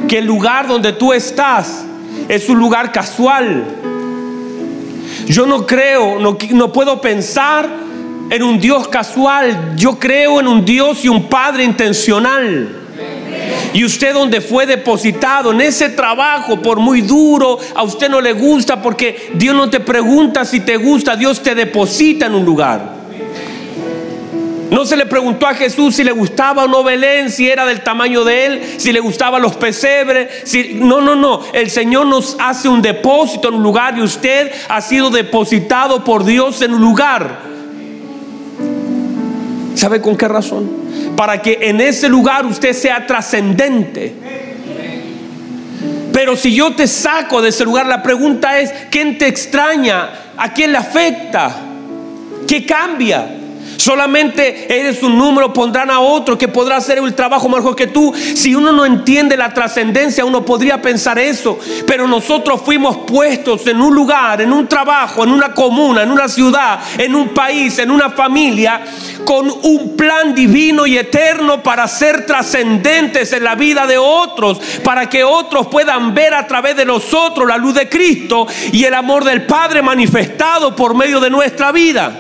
[0.08, 1.84] que el lugar donde tú estás
[2.30, 3.66] es un lugar casual.
[5.28, 7.83] Yo no creo, no, no puedo pensar
[8.34, 9.74] en un Dios casual.
[9.76, 12.80] Yo creo en un Dios y un Padre intencional.
[13.74, 18.34] Y usted donde fue depositado en ese trabajo, por muy duro, a usted no le
[18.34, 23.04] gusta porque Dios no te pregunta si te gusta, Dios te deposita en un lugar.
[24.72, 27.82] No se le preguntó a Jesús si le gustaba o no Belén, si era del
[27.82, 30.42] tamaño de él, si le gustaban los pesebres.
[30.46, 30.74] Si...
[30.74, 31.42] No, no, no.
[31.54, 36.26] El Señor nos hace un depósito en un lugar y usted ha sido depositado por
[36.26, 37.53] Dios en un lugar.
[39.84, 40.72] ¿Sabe con qué razón?
[41.18, 44.14] Para que en ese lugar usted sea trascendente.
[46.14, 50.10] Pero si yo te saco de ese lugar, la pregunta es, ¿quién te extraña?
[50.38, 51.54] ¿A quién le afecta?
[52.48, 53.28] ¿Qué cambia?
[53.78, 58.14] Solamente eres un número, pondrán a otro que podrá hacer el trabajo mejor que tú.
[58.14, 61.60] Si uno no entiende la trascendencia, uno podría pensar eso.
[61.86, 66.28] Pero nosotros fuimos puestos en un lugar, en un trabajo, en una comuna, en una
[66.28, 68.82] ciudad, en un país, en una familia,
[69.26, 75.10] con un plan divino y eterno para ser trascendentes en la vida de otros, para
[75.10, 79.24] que otros puedan ver a través de nosotros la luz de Cristo y el amor
[79.24, 82.12] del Padre manifestado por medio de nuestra vida.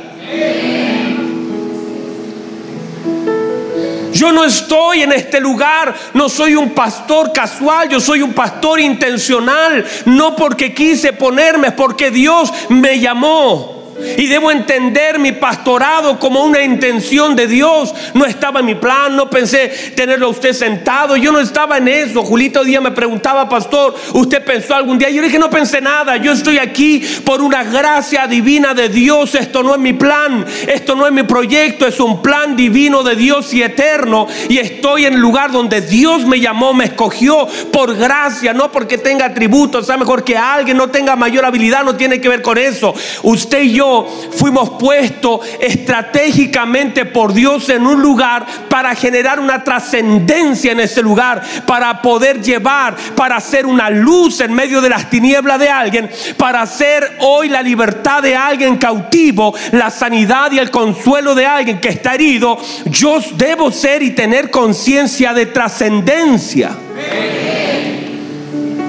[4.13, 8.79] Yo no estoy en este lugar, no soy un pastor casual, yo soy un pastor
[8.79, 13.82] intencional, no porque quise ponerme, es porque Dios me llamó.
[14.17, 17.93] Y debo entender mi pastorado como una intención de Dios.
[18.13, 21.15] No estaba en mi plan, no pensé tenerlo a usted sentado.
[21.15, 22.23] Yo no estaba en eso.
[22.23, 25.09] Julito hoy día me preguntaba, pastor, ¿usted pensó algún día?
[25.09, 26.17] Yo le dije, no pensé nada.
[26.17, 29.35] Yo estoy aquí por una gracia divina de Dios.
[29.35, 33.15] Esto no es mi plan, esto no es mi proyecto, es un plan divino de
[33.15, 34.27] Dios y eterno.
[34.49, 38.97] Y estoy en el lugar donde Dios me llamó, me escogió por gracia, no porque
[38.97, 42.57] tenga atributos, sea mejor que alguien, no tenga mayor habilidad, no tiene que ver con
[42.57, 42.93] eso.
[43.23, 43.82] Usted y yo
[44.31, 51.41] fuimos puestos estratégicamente por Dios en un lugar para generar una trascendencia en ese lugar,
[51.65, 56.61] para poder llevar, para hacer una luz en medio de las tinieblas de alguien, para
[56.61, 61.89] hacer hoy la libertad de alguien cautivo, la sanidad y el consuelo de alguien que
[61.89, 62.57] está herido.
[62.85, 66.71] Yo debo ser y tener conciencia de trascendencia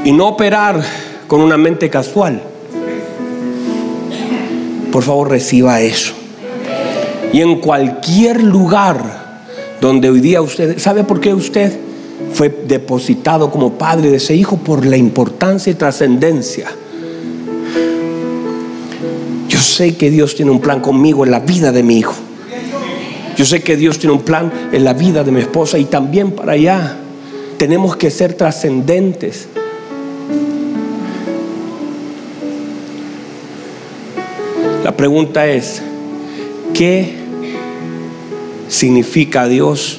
[0.04, 0.82] y no operar
[1.26, 2.53] con una mente casual.
[4.94, 6.12] Por favor, reciba eso.
[7.32, 9.42] Y en cualquier lugar
[9.80, 11.76] donde hoy día usted, ¿sabe por qué usted
[12.32, 14.56] fue depositado como padre de ese hijo?
[14.56, 16.68] Por la importancia y trascendencia.
[19.48, 22.14] Yo sé que Dios tiene un plan conmigo en la vida de mi hijo.
[23.36, 26.30] Yo sé que Dios tiene un plan en la vida de mi esposa y también
[26.30, 26.98] para allá.
[27.56, 29.48] Tenemos que ser trascendentes.
[34.94, 35.82] La pregunta es,
[36.72, 37.16] ¿qué
[38.68, 39.98] significa Dios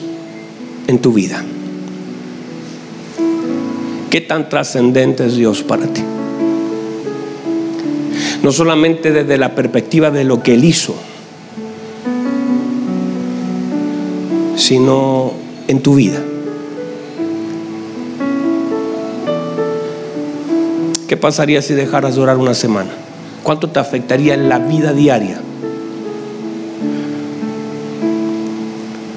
[0.87, 1.43] en tu vida?
[4.09, 6.01] ¿Qué tan trascendente es Dios para ti?
[8.41, 10.95] No solamente desde la perspectiva de lo que Él hizo,
[14.55, 15.33] sino
[15.67, 16.23] en tu vida.
[21.09, 23.04] ¿Qué pasaría si dejaras de orar una semana?
[23.45, 25.39] ¿Cuánto te afectaría en la vida diaria?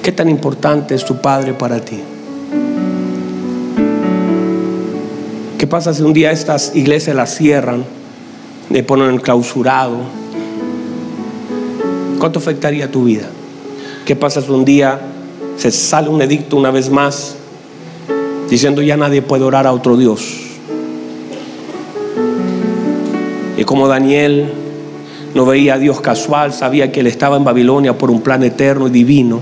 [0.03, 1.99] ¿Qué tan importante es tu Padre para ti?
[5.57, 7.83] ¿Qué pasa si un día estas iglesias las cierran,
[8.69, 9.97] le ponen clausurado?
[12.19, 13.29] ¿Cuánto afectaría tu vida?
[14.05, 14.99] ¿Qué pasa si un día
[15.57, 17.33] se sale un edicto una vez más
[18.47, 20.48] diciendo ya nadie puede orar a otro Dios?
[23.69, 24.51] Como Daniel
[25.35, 28.87] no veía a Dios casual, sabía que él estaba en Babilonia por un plan eterno
[28.87, 29.41] y divino.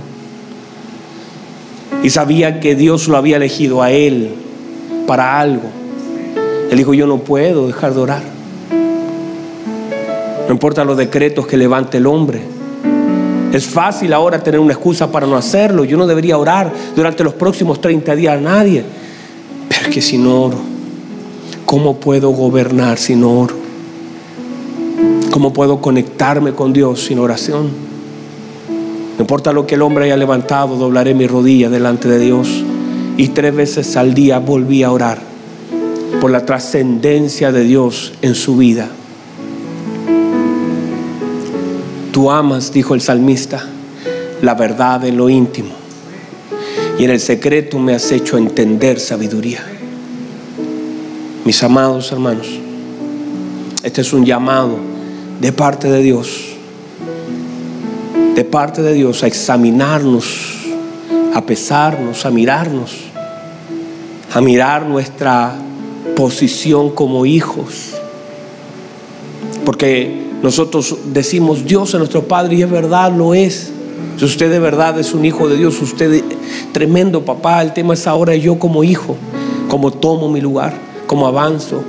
[2.03, 4.35] Y sabía que Dios lo había elegido a él
[5.07, 5.69] para algo.
[6.69, 8.21] Él dijo, yo no puedo dejar de orar.
[10.45, 12.41] No importa los decretos que levante el hombre.
[13.53, 15.85] Es fácil ahora tener una excusa para no hacerlo.
[15.85, 18.83] Yo no debería orar durante los próximos 30 días a nadie.
[19.69, 20.57] Pero es que si no oro,
[21.65, 23.66] ¿cómo puedo gobernar si no oro?
[25.37, 27.69] ¿Cómo puedo conectarme con Dios sin oración?
[29.17, 32.63] No importa lo que el hombre haya levantado, doblaré mi rodilla delante de Dios.
[33.17, 35.19] Y tres veces al día volví a orar
[36.19, 38.89] por la trascendencia de Dios en su vida.
[42.11, 43.63] Tú amas, dijo el salmista,
[44.41, 45.75] la verdad en lo íntimo.
[46.97, 49.63] Y en el secreto me has hecho entender sabiduría.
[51.45, 52.47] Mis amados hermanos,
[53.83, 54.86] este es un llamado
[55.39, 56.55] de parte de Dios,
[58.35, 60.25] de parte de Dios, a examinarnos,
[61.33, 62.95] a pesarnos, a mirarnos,
[64.33, 65.55] a mirar nuestra
[66.15, 67.93] posición como hijos.
[69.65, 73.71] Porque nosotros decimos Dios es nuestro Padre y es verdad, lo es.
[74.17, 76.23] Si usted de verdad es un hijo de Dios, usted
[76.71, 79.15] tremendo papá, el tema es ahora yo como hijo,
[79.69, 80.73] como tomo mi lugar,
[81.05, 81.83] como avanzo,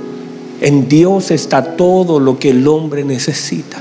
[0.61, 3.77] en Dios está todo lo que el hombre necesita.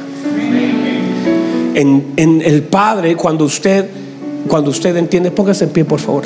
[1.74, 3.88] En, el Padre, cuando usted,
[4.48, 6.24] cuando usted entiende, póngase en pie, por favor.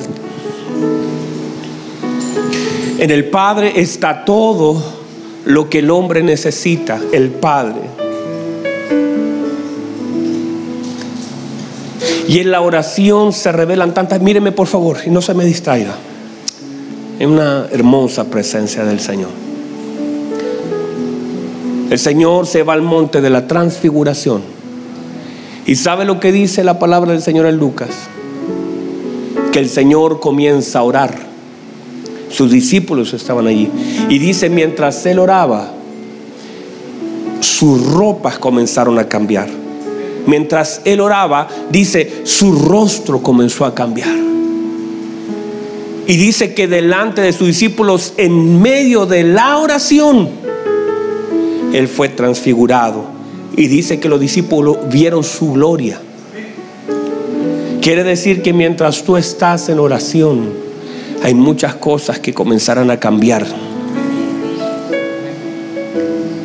[2.98, 4.82] En el Padre está todo
[5.44, 7.80] lo que el hombre necesita, el Padre.
[12.28, 15.94] Y en la oración se revelan tantas, míreme por favor, y no se me distraiga.
[17.18, 19.41] Es una hermosa presencia del Señor.
[21.92, 24.40] El Señor se va al monte de la transfiguración.
[25.66, 27.90] ¿Y sabe lo que dice la palabra del Señor en Lucas?
[29.52, 31.14] Que el Señor comienza a orar.
[32.30, 33.70] Sus discípulos estaban allí.
[34.08, 35.70] Y dice, mientras él oraba,
[37.40, 39.50] sus ropas comenzaron a cambiar.
[40.24, 44.16] Mientras él oraba, dice, su rostro comenzó a cambiar.
[46.06, 50.40] Y dice que delante de sus discípulos, en medio de la oración,
[51.72, 53.04] él fue transfigurado.
[53.56, 56.00] Y dice que los discípulos vieron su gloria.
[57.80, 60.50] Quiere decir que mientras tú estás en oración,
[61.22, 63.44] hay muchas cosas que comenzarán a cambiar.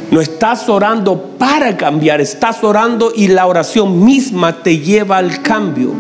[0.10, 5.94] No estás orando para cambiar, estás orando y la oración misma te lleva al cambio.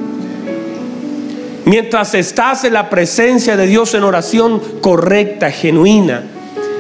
[1.65, 6.23] Mientras estás en la presencia de Dios en oración correcta, genuina,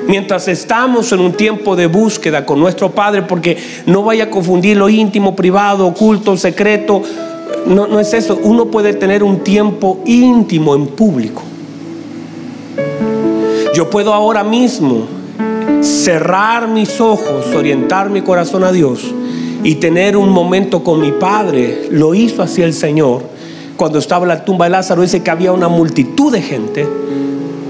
[0.07, 4.77] mientras estamos en un tiempo de búsqueda con nuestro Padre, porque no vaya a confundir
[4.77, 7.01] lo íntimo, privado, oculto, secreto.
[7.65, 8.39] No, no es eso.
[8.41, 11.43] Uno puede tener un tiempo íntimo en público.
[13.73, 15.05] Yo puedo ahora mismo
[15.81, 19.13] cerrar mis ojos, orientar mi corazón a Dios
[19.63, 21.87] y tener un momento con mi Padre.
[21.91, 23.23] Lo hizo así el Señor.
[23.75, 26.87] Cuando estaba en la tumba de Lázaro, dice que había una multitud de gente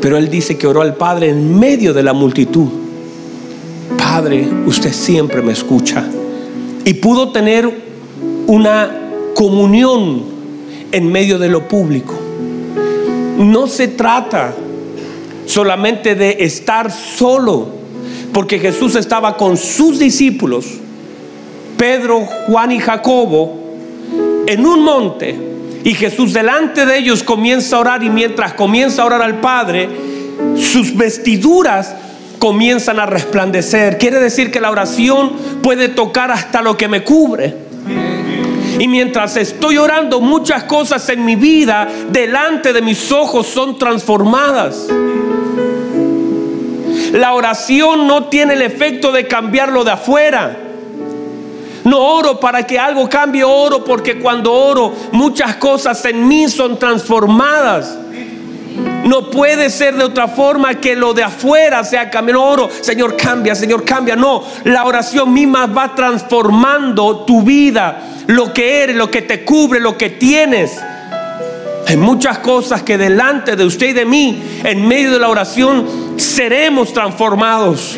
[0.01, 2.67] pero él dice que oró al Padre en medio de la multitud.
[3.97, 6.05] Padre, usted siempre me escucha.
[6.85, 7.69] Y pudo tener
[8.47, 8.91] una
[9.33, 10.23] comunión
[10.91, 12.15] en medio de lo público.
[13.37, 14.53] No se trata
[15.45, 17.67] solamente de estar solo,
[18.33, 20.65] porque Jesús estaba con sus discípulos,
[21.77, 23.57] Pedro, Juan y Jacobo,
[24.47, 25.46] en un monte,
[25.87, 29.87] y Jesús delante de ellos comienza a orar y mientras comienza a orar al Padre,
[30.57, 31.95] sus vestiduras
[32.39, 33.97] comienzan a resplandecer.
[33.97, 35.31] Quiere decir que la oración
[35.63, 37.55] puede tocar hasta lo que me cubre.
[38.77, 44.87] Y mientras estoy orando, muchas cosas en mi vida delante de mis ojos son transformadas.
[47.13, 50.66] La oración no tiene el efecto de cambiarlo de afuera.
[51.83, 56.77] No oro para que algo cambie, oro porque cuando oro muchas cosas en mí son
[56.77, 57.97] transformadas.
[59.03, 62.35] No puede ser de otra forma que lo de afuera sea cambio.
[62.35, 64.15] No oro, Señor, cambia, Señor, cambia.
[64.15, 69.79] No, la oración misma va transformando tu vida, lo que eres, lo que te cubre,
[69.79, 70.77] lo que tienes.
[71.87, 76.17] Hay muchas cosas que delante de usted y de mí, en medio de la oración,
[76.17, 77.97] seremos transformados.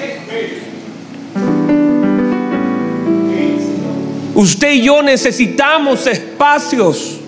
[4.39, 7.19] Usted y yo necesitamos espacios.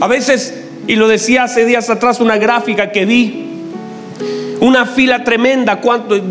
[0.00, 0.52] A veces,
[0.86, 3.46] y lo decía hace días atrás, una gráfica que vi,
[4.60, 5.80] una fila tremenda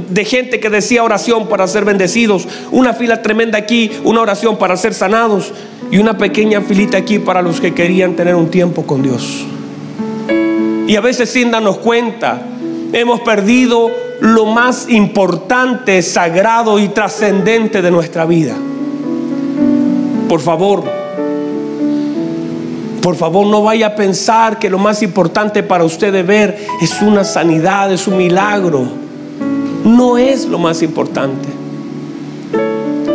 [0.09, 4.77] de gente que decía oración para ser bendecidos, una fila tremenda aquí, una oración para
[4.77, 5.51] ser sanados
[5.89, 9.43] y una pequeña filita aquí para los que querían tener un tiempo con Dios.
[10.87, 12.43] Y a veces sin darnos cuenta,
[12.93, 13.89] hemos perdido
[14.21, 18.55] lo más importante, sagrado y trascendente de nuestra vida.
[20.27, 20.83] Por favor,
[23.01, 27.01] por favor no vaya a pensar que lo más importante para usted de ver es
[27.01, 28.85] una sanidad, es un milagro.
[29.83, 31.59] No es lo más importante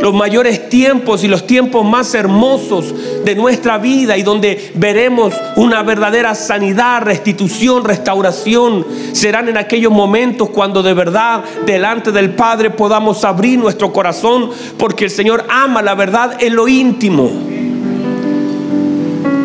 [0.04, 2.94] los mayores tiempos y los tiempos más hermosos
[3.24, 10.50] de nuestra vida y donde veremos una verdadera sanidad, restitución, restauración, serán en aquellos momentos
[10.50, 15.94] cuando de verdad delante del Padre podamos abrir nuestro corazón porque el Señor ama la
[15.94, 17.30] verdad en lo íntimo.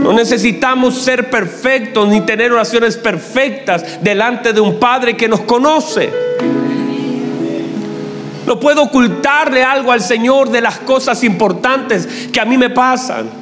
[0.04, 6.10] No necesitamos ser perfectos ni tener oraciones perfectas delante de un Padre que nos conoce.
[8.48, 13.39] No puedo ocultarle algo al Señor de las cosas importantes que a mí me pasan.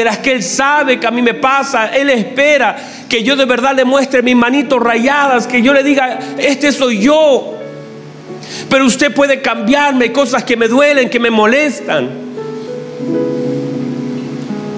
[0.00, 1.88] De las que Él sabe que a mí me pasa.
[1.94, 2.74] Él espera
[3.06, 5.46] que yo de verdad le muestre mis manitos rayadas.
[5.46, 7.52] Que yo le diga, este soy yo.
[8.70, 12.08] Pero usted puede cambiarme cosas que me duelen, que me molestan.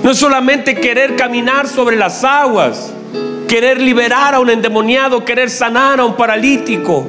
[0.03, 2.93] No solamente querer caminar sobre las aguas,
[3.47, 7.07] querer liberar a un endemoniado, querer sanar a un paralítico.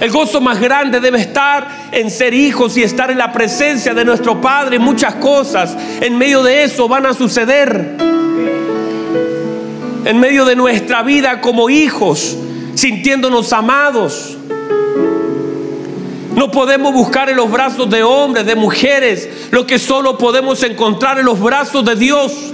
[0.00, 4.02] El gozo más grande debe estar en ser hijos y estar en la presencia de
[4.02, 4.78] nuestro Padre.
[4.78, 7.96] Muchas cosas en medio de eso van a suceder.
[10.06, 12.38] En medio de nuestra vida como hijos,
[12.74, 14.38] sintiéndonos amados.
[16.34, 21.18] No podemos buscar en los brazos de hombres, de mujeres, lo que solo podemos encontrar
[21.18, 22.52] en los brazos de Dios.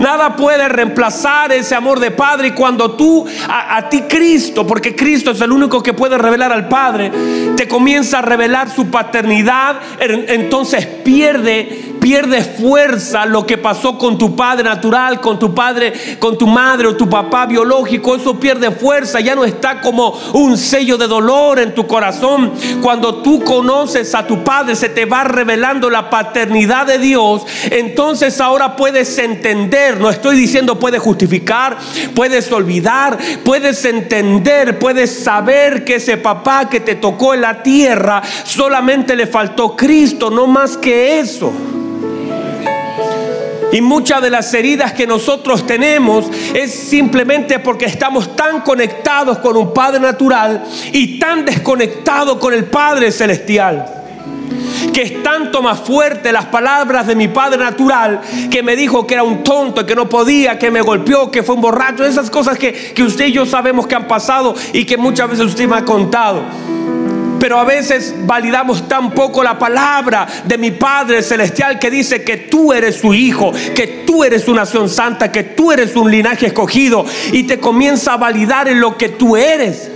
[0.00, 2.48] Nada puede reemplazar ese amor de Padre.
[2.48, 6.68] Y cuando tú, a, ti Cristo, porque Cristo es el único que puede revelar al
[6.68, 7.12] Padre,
[7.56, 14.34] te comienza a revelar su paternidad, entonces pierde pierde fuerza lo que pasó con tu
[14.34, 18.16] padre natural, con tu padre, con tu madre o tu papá biológico.
[18.16, 22.52] Eso pierde fuerza, ya no está como un sello de dolor en tu corazón.
[22.82, 27.46] Cuando tú conoces a tu padre, se te va revelando la paternidad de Dios.
[27.70, 31.76] Entonces ahora puedes entender, no estoy diciendo puedes justificar,
[32.14, 38.22] puedes olvidar, puedes entender, puedes saber que ese papá que te tocó en la tierra
[38.44, 41.52] solamente le faltó Cristo, no más que eso.
[43.72, 49.56] Y muchas de las heridas que nosotros tenemos es simplemente porque estamos tan conectados con
[49.56, 53.96] un Padre natural y tan desconectados con el Padre celestial
[54.92, 59.14] que es tanto más fuerte las palabras de mi padre natural que me dijo que
[59.14, 62.58] era un tonto, que no podía, que me golpeó, que fue un borracho, esas cosas
[62.58, 65.76] que, que usted y yo sabemos que han pasado y que muchas veces usted me
[65.76, 66.42] ha contado.
[67.40, 72.36] Pero a veces validamos tan poco la palabra de mi Padre Celestial que dice que
[72.36, 76.46] tú eres su hijo, que tú eres una nación santa, que tú eres un linaje
[76.46, 79.90] escogido y te comienza a validar en lo que tú eres.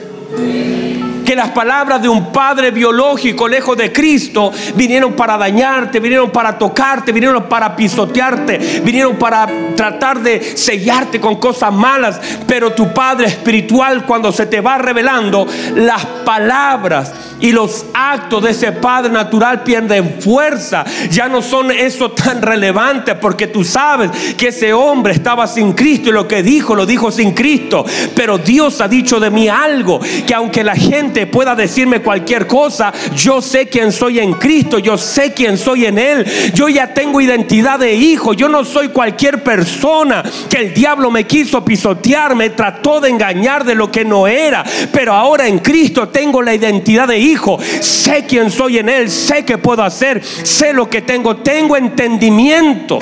[1.25, 6.59] que las palabras de un padre biológico lejos de Cristo vinieron para dañarte, vinieron para
[6.59, 12.21] tocarte, vinieron para pisotearte, vinieron para tratar de sellarte con cosas malas.
[12.47, 18.51] Pero tu Padre espiritual cuando se te va revelando, las palabras y los actos de
[18.51, 20.85] ese Padre natural pierden fuerza.
[21.11, 26.11] Ya no son eso tan relevantes porque tú sabes que ese hombre estaba sin Cristo
[26.11, 27.85] y lo que dijo lo dijo sin Cristo.
[28.15, 32.93] Pero Dios ha dicho de mí algo que aunque la gente pueda decirme cualquier cosa,
[33.15, 36.25] yo sé quién soy en Cristo, yo sé quién soy en Él.
[36.55, 41.27] Yo ya tengo identidad de hijo, yo no soy cualquier persona que el diablo me
[41.27, 44.65] quiso pisotear, me trató de engañar de lo que no era.
[44.93, 49.45] Pero ahora en Cristo tengo la identidad de hijo, sé quién soy en Él, sé
[49.45, 52.99] qué puedo hacer, sé lo que tengo, tengo entendimiento.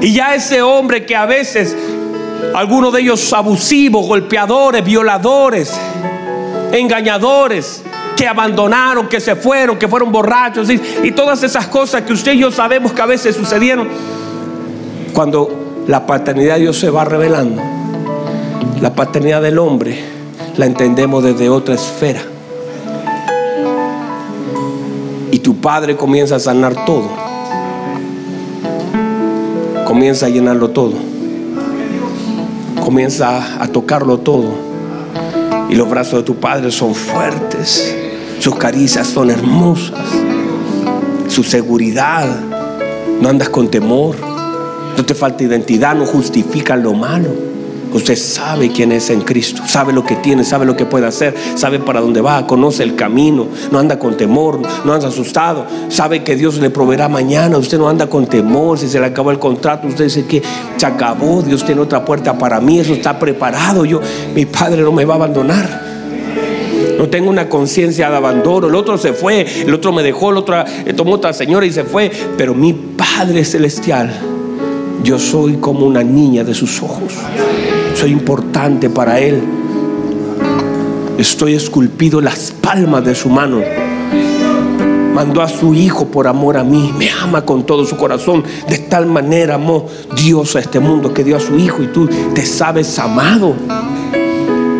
[0.00, 1.76] Y ya ese hombre que a veces,
[2.54, 5.72] algunos de ellos abusivos, golpeadores, violadores,
[6.72, 7.82] engañadores,
[8.16, 12.32] que abandonaron, que se fueron, que fueron borrachos y, y, todas esas cosas que usted
[12.32, 13.88] y yo sabemos que a veces sucedieron.
[15.12, 17.60] Cuando la paternidad de Dios se va revelando,
[18.80, 20.15] la paternidad del hombre
[20.56, 22.22] la entendemos desde otra esfera.
[25.30, 27.08] Y tu padre comienza a sanar todo.
[29.86, 30.94] Comienza a llenarlo todo.
[32.82, 34.54] Comienza a tocarlo todo.
[35.68, 37.94] Y los brazos de tu padre son fuertes.
[38.38, 40.06] Sus caricias son hermosas.
[41.28, 42.28] Su seguridad.
[43.20, 44.16] No andas con temor.
[44.96, 45.94] No te falta identidad.
[45.94, 47.55] No justifican lo malo.
[47.96, 51.34] Usted sabe quién es en Cristo, sabe lo que tiene, sabe lo que puede hacer,
[51.54, 56.22] sabe para dónde va, conoce el camino, no anda con temor, no anda asustado, sabe
[56.22, 59.38] que Dios le proveerá mañana, usted no anda con temor, si se le acabó el
[59.38, 60.42] contrato, usted dice que
[60.76, 64.02] se acabó, Dios tiene otra puerta para mí, eso está preparado, yo,
[64.34, 65.86] mi Padre no me va a abandonar.
[66.98, 68.68] No tengo una conciencia de abandono.
[68.68, 70.64] El otro se fue, el otro me dejó, el otro
[70.96, 72.10] tomó otra señora y se fue.
[72.38, 74.10] Pero mi Padre Celestial,
[75.02, 77.12] yo soy como una niña de sus ojos
[77.96, 79.42] soy importante para Él.
[81.18, 83.60] Estoy esculpido en las palmas de su mano.
[85.14, 86.92] Mandó a su Hijo por amor a mí.
[86.98, 88.44] Me ama con todo su corazón.
[88.68, 92.06] De tal manera amó Dios a este mundo que dio a su Hijo y tú
[92.34, 93.54] te sabes amado.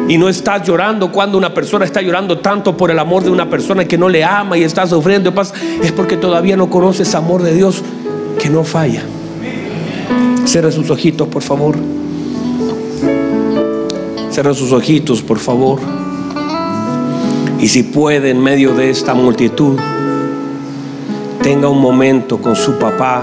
[0.09, 3.49] Y no estás llorando cuando una persona está llorando tanto por el amor de una
[3.49, 5.33] persona que no le ama y está sufriendo.
[5.83, 7.83] Es porque todavía no conoces amor de Dios
[8.39, 9.03] que no falla.
[10.45, 11.96] Cierra sus ojitos, por favor.
[14.37, 15.81] Cierra sus ojitos, por favor.
[17.59, 19.79] Y si puede, en medio de esta multitud,
[21.43, 23.23] tenga un momento con su papá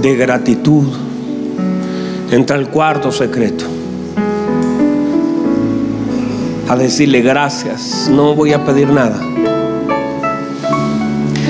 [0.00, 0.86] de gratitud.
[2.30, 3.66] Entra al cuarto secreto
[6.66, 8.08] a decirle gracias.
[8.10, 9.20] No voy a pedir nada.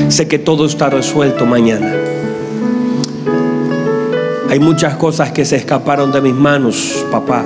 [0.08, 1.94] Sé que todo está resuelto mañana.
[4.48, 7.44] Hay muchas cosas que se escaparon de mis manos, papá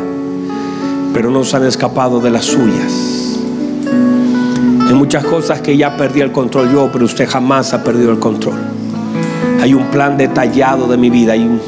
[1.15, 3.39] pero no se han escapado de las suyas.
[4.87, 8.19] Hay muchas cosas que ya perdí el control yo, pero usted jamás ha perdido el
[8.19, 8.59] control.
[9.62, 11.61] Hay un plan detallado de mi vida, hay un,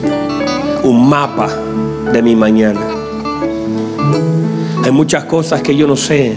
[0.82, 1.48] un mapa
[2.12, 2.80] de mi mañana.
[4.84, 6.36] Hay muchas cosas que yo no sé.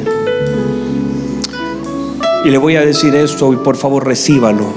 [2.45, 4.67] Y le voy a decir esto y por favor recíbalo.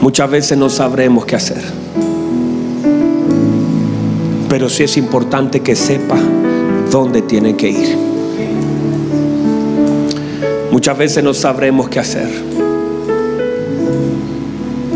[0.00, 1.87] Muchas veces no sabremos qué hacer
[4.48, 6.16] pero sí es importante que sepa
[6.90, 7.96] dónde tiene que ir.
[10.70, 12.28] Muchas veces no sabremos qué hacer,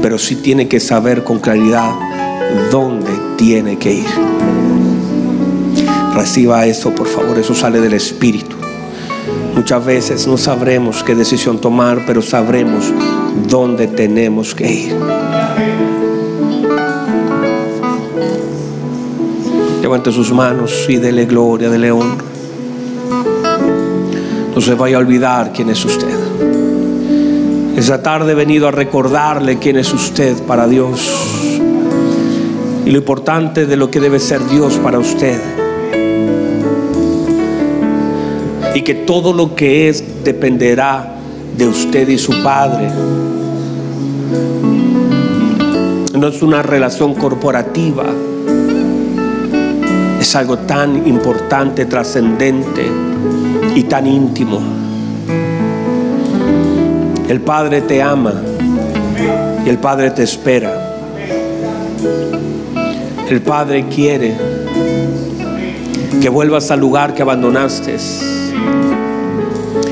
[0.00, 1.92] pero sí tiene que saber con claridad
[2.70, 4.06] dónde tiene que ir.
[6.14, 8.56] Reciba eso, por favor, eso sale del Espíritu.
[9.54, 12.92] Muchas veces no sabremos qué decisión tomar, pero sabremos
[13.48, 14.96] dónde tenemos que ir.
[19.92, 22.24] Levante sus manos y dele gloria, dele honra.
[24.54, 26.16] No se vaya a olvidar quién es usted.
[27.76, 30.98] Esa tarde he venido a recordarle quién es usted para Dios
[32.86, 35.38] y lo importante de lo que debe ser Dios para usted.
[38.74, 41.16] Y que todo lo que es dependerá
[41.54, 42.88] de usted y su Padre.
[46.18, 48.06] No es una relación corporativa
[50.22, 52.86] es algo tan importante, trascendente
[53.74, 54.60] y tan íntimo.
[57.28, 58.32] El Padre te ama
[59.66, 60.72] y el Padre te espera.
[63.28, 64.36] El Padre quiere
[66.20, 67.96] que vuelvas al lugar que abandonaste,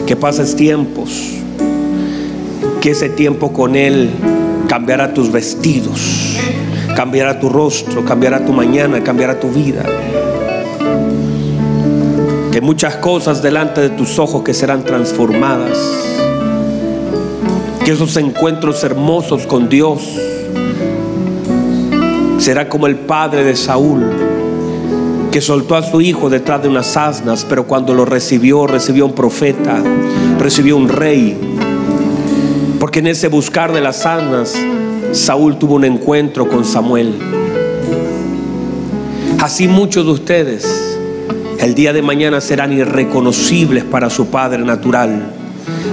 [0.07, 1.11] que pases tiempos,
[2.81, 4.11] que ese tiempo con Él
[4.69, 6.39] cambiará tus vestidos,
[6.95, 9.85] cambiará tu rostro, cambiará tu mañana, cambiará tu vida.
[12.53, 15.79] Que muchas cosas delante de tus ojos que serán transformadas.
[17.85, 20.03] Que esos encuentros hermosos con Dios
[22.39, 24.31] será como el padre de Saúl
[25.31, 29.15] que soltó a su hijo detrás de unas asnas, pero cuando lo recibió, recibió un
[29.15, 29.81] profeta,
[30.39, 31.39] recibió un rey.
[32.81, 34.55] Porque en ese buscar de las asnas,
[35.13, 37.15] Saúl tuvo un encuentro con Samuel.
[39.41, 40.99] Así muchos de ustedes
[41.59, 45.33] el día de mañana serán irreconocibles para su Padre natural,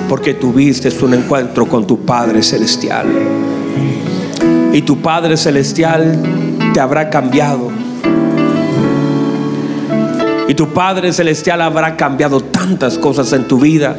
[0.07, 3.07] porque tuviste un encuentro con tu Padre celestial.
[4.72, 6.22] Y tu Padre celestial
[6.74, 7.72] te habrá cambiado
[10.47, 13.97] y tu Padre Celestial habrá cambiado tantas cosas en tu vida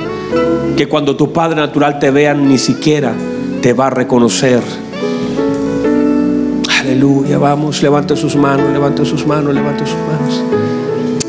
[0.77, 3.13] que cuando tu Padre Natural te vea ni siquiera
[3.61, 4.63] te va a reconocer.
[6.89, 10.43] Aleluya, vamos, levante sus manos, levante sus manos, levante sus manos.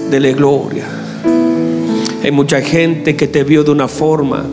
[0.10, 0.86] Dele gloria.
[2.24, 4.46] Hay mucha gente que te vio de una forma.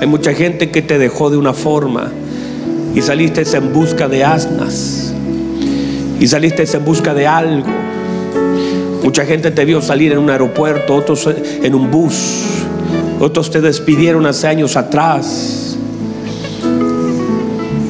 [0.00, 2.12] Hay mucha gente que te dejó de una forma
[2.94, 5.12] y saliste en busca de asnas
[6.20, 7.66] y saliste en busca de algo
[9.02, 12.44] Mucha gente te vio salir en un aeropuerto, otros en un bus,
[13.18, 15.69] otros te despidieron hace años atrás.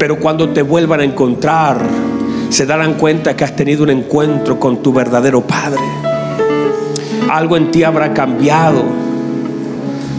[0.01, 1.81] Pero cuando te vuelvan a encontrar,
[2.49, 5.81] se darán cuenta que has tenido un encuentro con tu verdadero Padre.
[7.31, 8.83] Algo en ti habrá cambiado.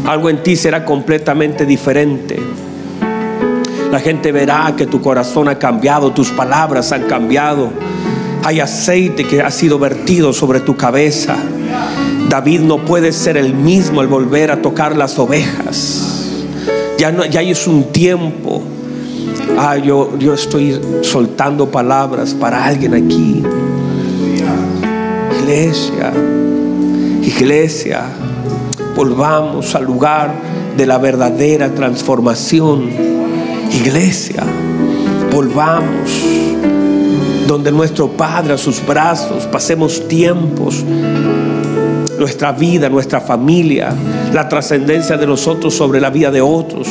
[0.06, 2.40] Algo en ti será completamente diferente.
[3.92, 7.72] La gente verá que tu corazón ha cambiado, tus palabras han cambiado
[8.44, 11.36] hay aceite que ha sido vertido sobre tu cabeza.
[12.30, 16.08] David no puede ser el mismo al volver a tocar las ovejas.
[16.98, 18.64] Ya, no, ya es un tiempo.
[19.58, 23.44] Ah, yo, yo estoy soltando palabras para alguien aquí.
[25.42, 26.14] Iglesia,
[27.22, 28.04] iglesia,
[28.96, 30.34] volvamos al lugar
[30.78, 32.90] de la verdadera transformación.
[33.72, 34.44] Iglesia,
[35.32, 36.10] volvamos
[37.48, 40.86] donde nuestro Padre a sus brazos pasemos tiempos,
[42.18, 43.94] nuestra vida, nuestra familia,
[44.34, 46.88] la trascendencia de nosotros sobre la vida de otros,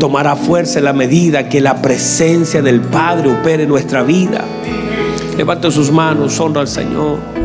[0.00, 4.44] tomará fuerza en la medida que la presencia del Padre opere en nuestra vida.
[5.36, 7.39] Levante sus manos, honra al Señor.